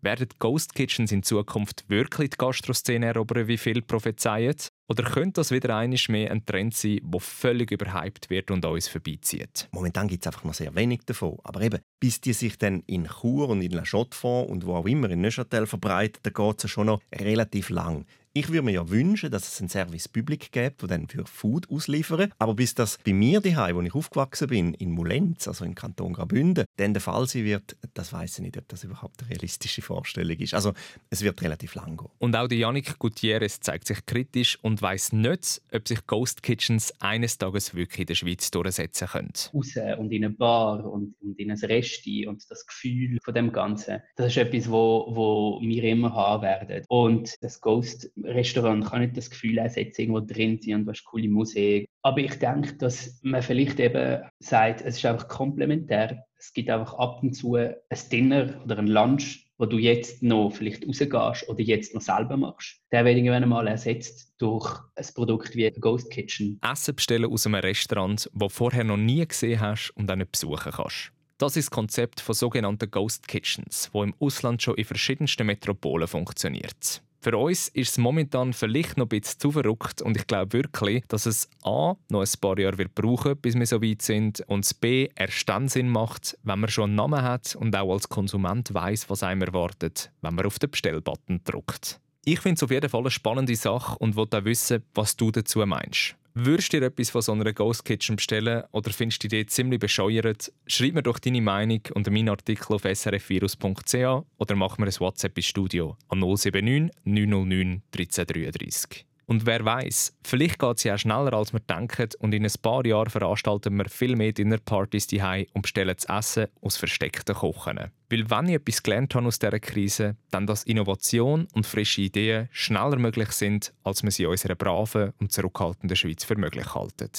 Werden 0.01 0.29
Ghost 0.37 0.75
Kitchens 0.75 1.11
in 1.11 1.23
Zukunft 1.23 1.85
wirklich 1.87 2.29
die 2.31 2.37
Gastroszene 2.37 3.07
erobern, 3.07 3.47
wie 3.47 3.57
viele 3.57 3.81
prophezeien? 3.81 4.55
Oder 4.89 5.03
könnte 5.03 5.41
das 5.41 5.51
wieder 5.51 5.75
einisch 5.75 6.07
mehr 6.07 6.31
ein 6.31 6.45
Trend 6.45 6.75
sein, 6.75 6.99
der 7.03 7.19
völlig 7.19 7.71
überhyped 7.71 8.29
wird 8.29 8.51
und 8.51 8.63
uns 8.63 8.87
vorbeizieht? 8.87 9.67
Momentan 9.71 10.07
gibt 10.07 10.23
es 10.23 10.27
einfach 10.27 10.45
noch 10.45 10.53
sehr 10.53 10.73
wenig 10.75 11.01
davon. 11.05 11.37
Aber 11.43 11.61
eben, 11.61 11.79
bis 11.99 12.21
die 12.21 12.33
sich 12.33 12.57
dann 12.57 12.83
in 12.85 13.07
Chur 13.07 13.49
und 13.49 13.61
in 13.61 13.71
La 13.71 13.83
Chaux-de-Fonds 13.83 14.51
und 14.51 14.65
wo 14.65 14.75
auch 14.75 14.85
immer 14.85 15.09
in 15.09 15.21
Neuchâtel 15.21 15.65
verbreiten, 15.65 16.19
da 16.23 16.29
geht 16.29 16.63
es 16.63 16.69
schon 16.69 16.87
noch 16.87 17.01
relativ 17.13 17.69
lang. 17.69 18.05
Ich 18.39 18.49
würde 18.49 18.61
mir 18.61 18.73
ja 18.73 18.87
wünschen, 18.87 19.31
dass 19.31 19.47
es 19.47 19.59
einen 19.59 19.69
Service 19.69 20.07
Public 20.07 20.51
gibt, 20.51 20.83
der 20.83 20.89
dann 20.89 21.07
für 21.07 21.25
Food 21.25 21.71
ausliefert. 21.71 22.31
Aber 22.37 22.53
bis 22.53 22.75
das 22.75 22.99
bei 23.03 23.11
mir 23.11 23.41
daheim, 23.41 23.77
wo 23.77 23.81
ich 23.81 23.95
aufgewachsen 23.95 24.47
bin, 24.47 24.73
in 24.75 24.91
Mulenz, 24.91 25.47
also 25.47 25.65
im 25.65 25.73
Kanton 25.73 26.13
Graubünden, 26.13 26.65
dann 26.75 26.93
der 26.93 27.01
Fall 27.01 27.25
sein 27.25 27.45
wird, 27.45 27.75
das 27.95 28.13
weiß 28.13 28.37
ich 28.37 28.45
nicht, 28.45 28.55
ob 28.55 28.67
das 28.67 28.83
überhaupt 28.83 29.23
eine 29.23 29.31
realistische 29.31 29.81
Vorstellung 29.81 30.37
ist. 30.37 30.53
Also 30.53 30.73
es 31.09 31.23
wird 31.23 31.41
relativ 31.41 31.73
lang 31.73 31.97
gehen. 31.97 32.09
Und 32.19 32.35
auch 32.35 32.47
die 32.47 32.57
Yannick 32.57 32.99
Gutierrez 32.99 33.59
zeigt 33.59 33.87
sich 33.87 34.05
kritisch 34.05 34.59
und 34.61 34.83
weiß 34.83 35.13
nicht, 35.13 35.59
ob 35.73 35.87
sich 35.87 36.05
Ghost 36.05 36.43
Kitchens 36.43 36.93
eines 36.99 37.39
Tages 37.39 37.73
wirklich 37.73 38.01
in 38.01 38.05
der 38.05 38.13
Schweiz 38.13 38.51
durchsetzen 38.51 39.07
können. 39.07 39.33
Raus 39.51 39.73
und 39.97 40.11
in 40.11 40.25
eine 40.25 40.35
Bar 40.35 40.85
und, 40.85 41.15
und 41.21 41.39
in 41.39 41.49
ein 41.49 41.57
Resti 41.57 42.27
und 42.27 42.45
das 42.51 42.67
Gefühl 42.67 43.17
von 43.23 43.33
dem 43.33 43.51
Ganzen, 43.51 44.03
das 44.15 44.27
ist 44.27 44.37
etwas, 44.37 44.69
wo, 44.69 45.07
wo 45.09 45.59
wir 45.59 45.83
immer 45.85 46.13
haben 46.13 46.43
werden. 46.43 46.85
Und 46.87 47.33
das 47.41 47.59
Ghost 47.61 48.11
Restaurant 48.27 48.85
kann 48.85 49.01
nicht 49.01 49.17
das 49.17 49.29
Gefühl 49.29 49.57
ersetzen, 49.57 50.01
irgendwo 50.01 50.19
drin 50.19 50.59
sein 50.61 50.75
und 50.75 50.85
du 50.85 50.91
hast 50.91 51.05
coole 51.05 51.29
Musik. 51.29 51.87
Aber 52.01 52.19
ich 52.19 52.35
denke, 52.35 52.73
dass 52.73 53.19
man 53.23 53.41
vielleicht 53.41 53.79
eben 53.79 54.21
sagt, 54.39 54.81
es 54.81 54.97
ist 54.97 55.05
einfach 55.05 55.27
komplementär. 55.27 56.23
Es 56.37 56.53
gibt 56.53 56.69
einfach 56.69 56.93
ab 56.93 57.23
und 57.23 57.33
zu 57.33 57.55
ein 57.55 57.75
Dinner 58.11 58.61
oder 58.63 58.77
ein 58.77 58.87
Lunch, 58.87 59.47
wo 59.57 59.65
du 59.65 59.77
jetzt 59.77 60.21
noch 60.21 60.51
vielleicht 60.51 60.87
rausgehst 60.87 61.49
oder 61.49 61.61
jetzt 61.61 61.93
noch 61.93 62.01
selber 62.01 62.37
machst. 62.37 62.79
Der 62.91 63.05
wird 63.05 63.17
irgendwann 63.17 63.43
einmal 63.43 63.67
ersetzt 63.67 64.33
durch 64.37 64.79
ein 64.95 65.05
Produkt 65.15 65.55
wie 65.55 65.69
Ghost 65.71 66.11
Kitchen. 66.11 66.59
Essen 66.61 66.95
bestellen 66.95 67.31
aus 67.31 67.45
einem 67.45 67.55
Restaurant, 67.55 68.29
das 68.33 68.49
du 68.49 68.49
vorher 68.49 68.83
noch 68.83 68.97
nie 68.97 69.25
gesehen 69.25 69.59
hast 69.59 69.91
und 69.95 70.11
auch 70.11 70.15
nicht 70.15 70.31
besuchen 70.31 70.71
kannst. 70.71 71.11
Das 71.39 71.55
ist 71.55 71.67
das 71.67 71.71
Konzept 71.71 72.19
von 72.19 72.33
sogenannten 72.33 72.89
Ghost 72.89 73.27
Kitchens, 73.27 73.89
wo 73.93 74.03
im 74.03 74.15
Ausland 74.19 74.61
schon 74.61 74.75
in 74.75 74.85
verschiedensten 74.85 75.45
Metropolen 75.45 76.07
funktioniert. 76.07 77.03
Für 77.27 77.37
uns 77.37 77.67
ist 77.67 77.89
es 77.89 77.97
momentan 77.97 78.53
vielleicht 78.53 78.95
noch 78.95 79.03
ein 79.03 79.09
bisschen 79.09 79.37
zu 79.37 79.51
verrückt 79.51 80.01
und 80.01 80.15
ich 80.15 80.27
glaube 80.27 80.53
wirklich, 80.53 81.03
dass 81.09 81.25
es 81.25 81.49
A. 81.61 81.95
noch 82.07 82.21
ein 82.21 82.39
paar 82.39 82.57
Jahre 82.57 82.77
wird 82.77 82.95
brauchen, 82.95 83.35
bis 83.35 83.53
wir 83.55 83.65
so 83.65 83.81
weit 83.81 84.01
sind 84.01 84.39
und 84.47 84.79
B. 84.79 85.09
erst 85.13 85.49
dann 85.49 85.67
Sinn 85.67 85.89
macht, 85.89 86.37
wenn 86.43 86.61
man 86.61 86.69
schon 86.69 86.85
einen 86.85 86.95
Namen 86.95 87.21
hat 87.21 87.53
und 87.57 87.75
auch 87.75 87.91
als 87.91 88.07
Konsument 88.07 88.73
weiß, 88.73 89.09
was 89.09 89.23
einem 89.23 89.41
erwartet, 89.41 90.09
wenn 90.21 90.35
man 90.35 90.45
auf 90.45 90.57
den 90.57 90.71
Bestellbutton 90.71 91.41
drückt. 91.43 91.99
Ich 92.23 92.39
finde 92.39 92.55
es 92.59 92.63
auf 92.63 92.71
jeden 92.71 92.89
Fall 92.89 93.01
eine 93.01 93.11
spannende 93.11 93.57
Sache 93.57 93.97
und 93.99 94.15
wollte 94.15 94.37
auch 94.37 94.45
wissen, 94.45 94.85
was 94.93 95.17
du 95.17 95.29
dazu 95.29 95.65
meinst. 95.65 96.15
Würdest 96.39 96.71
du 96.71 96.79
dir 96.79 96.85
etwas 96.85 97.09
von 97.09 97.23
so 97.23 97.31
einer 97.31 97.51
Ghost 97.51 97.83
Kitchen 97.83 98.15
bestellen 98.15 98.63
oder 98.71 98.91
findest 98.91 99.23
du 99.23 99.27
die 99.27 99.37
Idee 99.37 99.47
ziemlich 99.47 99.79
bescheuert? 99.79 100.53
Schreib 100.67 100.93
mir 100.93 101.01
doch 101.01 101.17
deine 101.17 101.41
Meinung 101.41 101.81
unter 101.95 102.11
meinen 102.11 102.29
Artikel 102.29 102.75
auf 102.75 102.83
srfvirus.ch 102.83 103.95
oder 104.37 104.55
mach 104.55 104.77
mir 104.77 104.85
ein 104.85 104.99
WhatsApp 104.99 105.35
ins 105.35 105.47
Studio 105.47 105.97
an 106.09 106.19
079 106.19 106.91
909 107.05 107.81
1333. 107.91 109.07
Und 109.29 109.45
wer 109.45 109.65
weiß, 109.65 110.13
vielleicht 110.23 110.57
geht 110.57 110.77
es 110.77 110.83
ja 110.85 110.97
schneller, 110.97 111.33
als 111.33 111.51
wir 111.51 111.59
denken 111.59 112.07
und 112.19 112.33
in 112.33 112.45
ein 112.45 112.51
paar 112.61 112.85
Jahren 112.85 113.09
veranstalten 113.09 113.75
wir 113.75 113.89
viel 113.89 114.15
mehr 114.15 114.31
Dinnerpartys 114.31 115.07
daheim 115.07 115.45
und 115.53 115.63
bestellen 115.63 115.93
das 115.97 116.05
Essen 116.05 116.47
aus 116.61 116.77
versteckten 116.77 117.35
Kochen. 117.35 117.91
Weil 118.09 118.29
wenn 118.29 118.47
ich 118.47 118.55
etwas 118.55 118.81
gelernt 118.81 119.13
habe 119.15 119.27
aus 119.27 119.37
dieser 119.37 119.59
Krise, 119.59 120.15
dann 120.31 120.47
dass 120.47 120.63
Innovation 120.63 121.49
und 121.53 121.67
frische 121.67 122.03
Ideen 122.03 122.47
schneller 122.51 122.95
möglich 122.95 123.31
sind, 123.33 123.73
als 123.83 124.01
wir 124.01 124.11
sie 124.11 124.23
in 124.23 124.29
unserer 124.29 124.55
braven 124.55 125.11
und 125.19 125.33
zurückhaltenden 125.33 125.97
Schweiz 125.97 126.23
für 126.23 126.37
möglich 126.37 126.73
halten. 126.73 127.11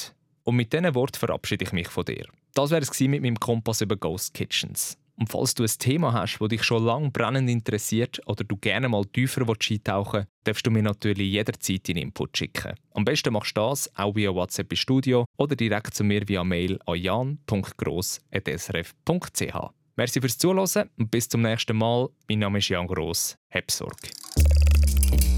Und 0.44 0.56
mit 0.56 0.72
diesen 0.72 0.94
Worten 0.94 1.18
verabschiede 1.18 1.66
ich 1.66 1.72
mich 1.72 1.88
von 1.88 2.06
dir. 2.06 2.24
Das 2.54 2.70
wäre 2.70 2.80
es 2.80 3.00
mit 3.00 3.20
meinem 3.20 3.38
Kompass 3.38 3.82
über 3.82 3.96
Ghost 3.96 4.32
Kitchens. 4.32 4.96
Und 5.18 5.28
falls 5.28 5.54
du 5.54 5.64
ein 5.64 5.70
Thema 5.78 6.12
hast, 6.12 6.38
das 6.38 6.48
dich 6.48 6.62
schon 6.62 6.84
lange 6.84 7.10
brennend 7.10 7.50
interessiert 7.50 8.20
oder 8.26 8.44
du 8.44 8.56
gerne 8.56 8.88
mal 8.88 9.04
tiefer 9.04 9.42
eintauchen 9.42 10.20
willst, 10.20 10.28
darfst 10.44 10.64
du 10.66 10.70
mir 10.70 10.82
natürlich 10.82 11.32
jederzeit 11.32 11.88
deinen 11.88 11.96
Input 11.98 12.38
schicken. 12.38 12.74
Am 12.92 13.04
besten 13.04 13.32
machst 13.32 13.56
du 13.56 13.60
das 13.60 13.90
auch 13.96 14.14
via 14.14 14.32
WhatsApp 14.32 14.72
im 14.72 14.76
Studio 14.76 15.24
oder 15.36 15.56
direkt 15.56 15.94
zu 15.94 16.04
mir 16.04 16.28
via 16.28 16.44
Mail 16.44 16.78
an 16.86 16.96
jan.gross.srf.ch. 16.96 19.56
Merci 19.96 20.20
fürs 20.20 20.38
Zuhören 20.38 20.88
und 20.96 21.10
bis 21.10 21.28
zum 21.28 21.42
nächsten 21.42 21.76
Mal. 21.76 22.08
Mein 22.28 22.38
Name 22.38 22.58
ist 22.58 22.68
Jan 22.68 22.86
Gross. 22.86 23.36
Hab 23.50 23.68
Sorge. 23.72 24.10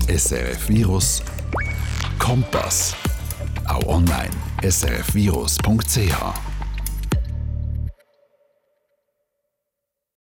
SRF 0.09 0.69
Virus 0.69 1.23
Kompass. 2.19 2.95
Auch 3.67 3.87
online 3.87 4.35
srfvirus.ch 4.63 6.50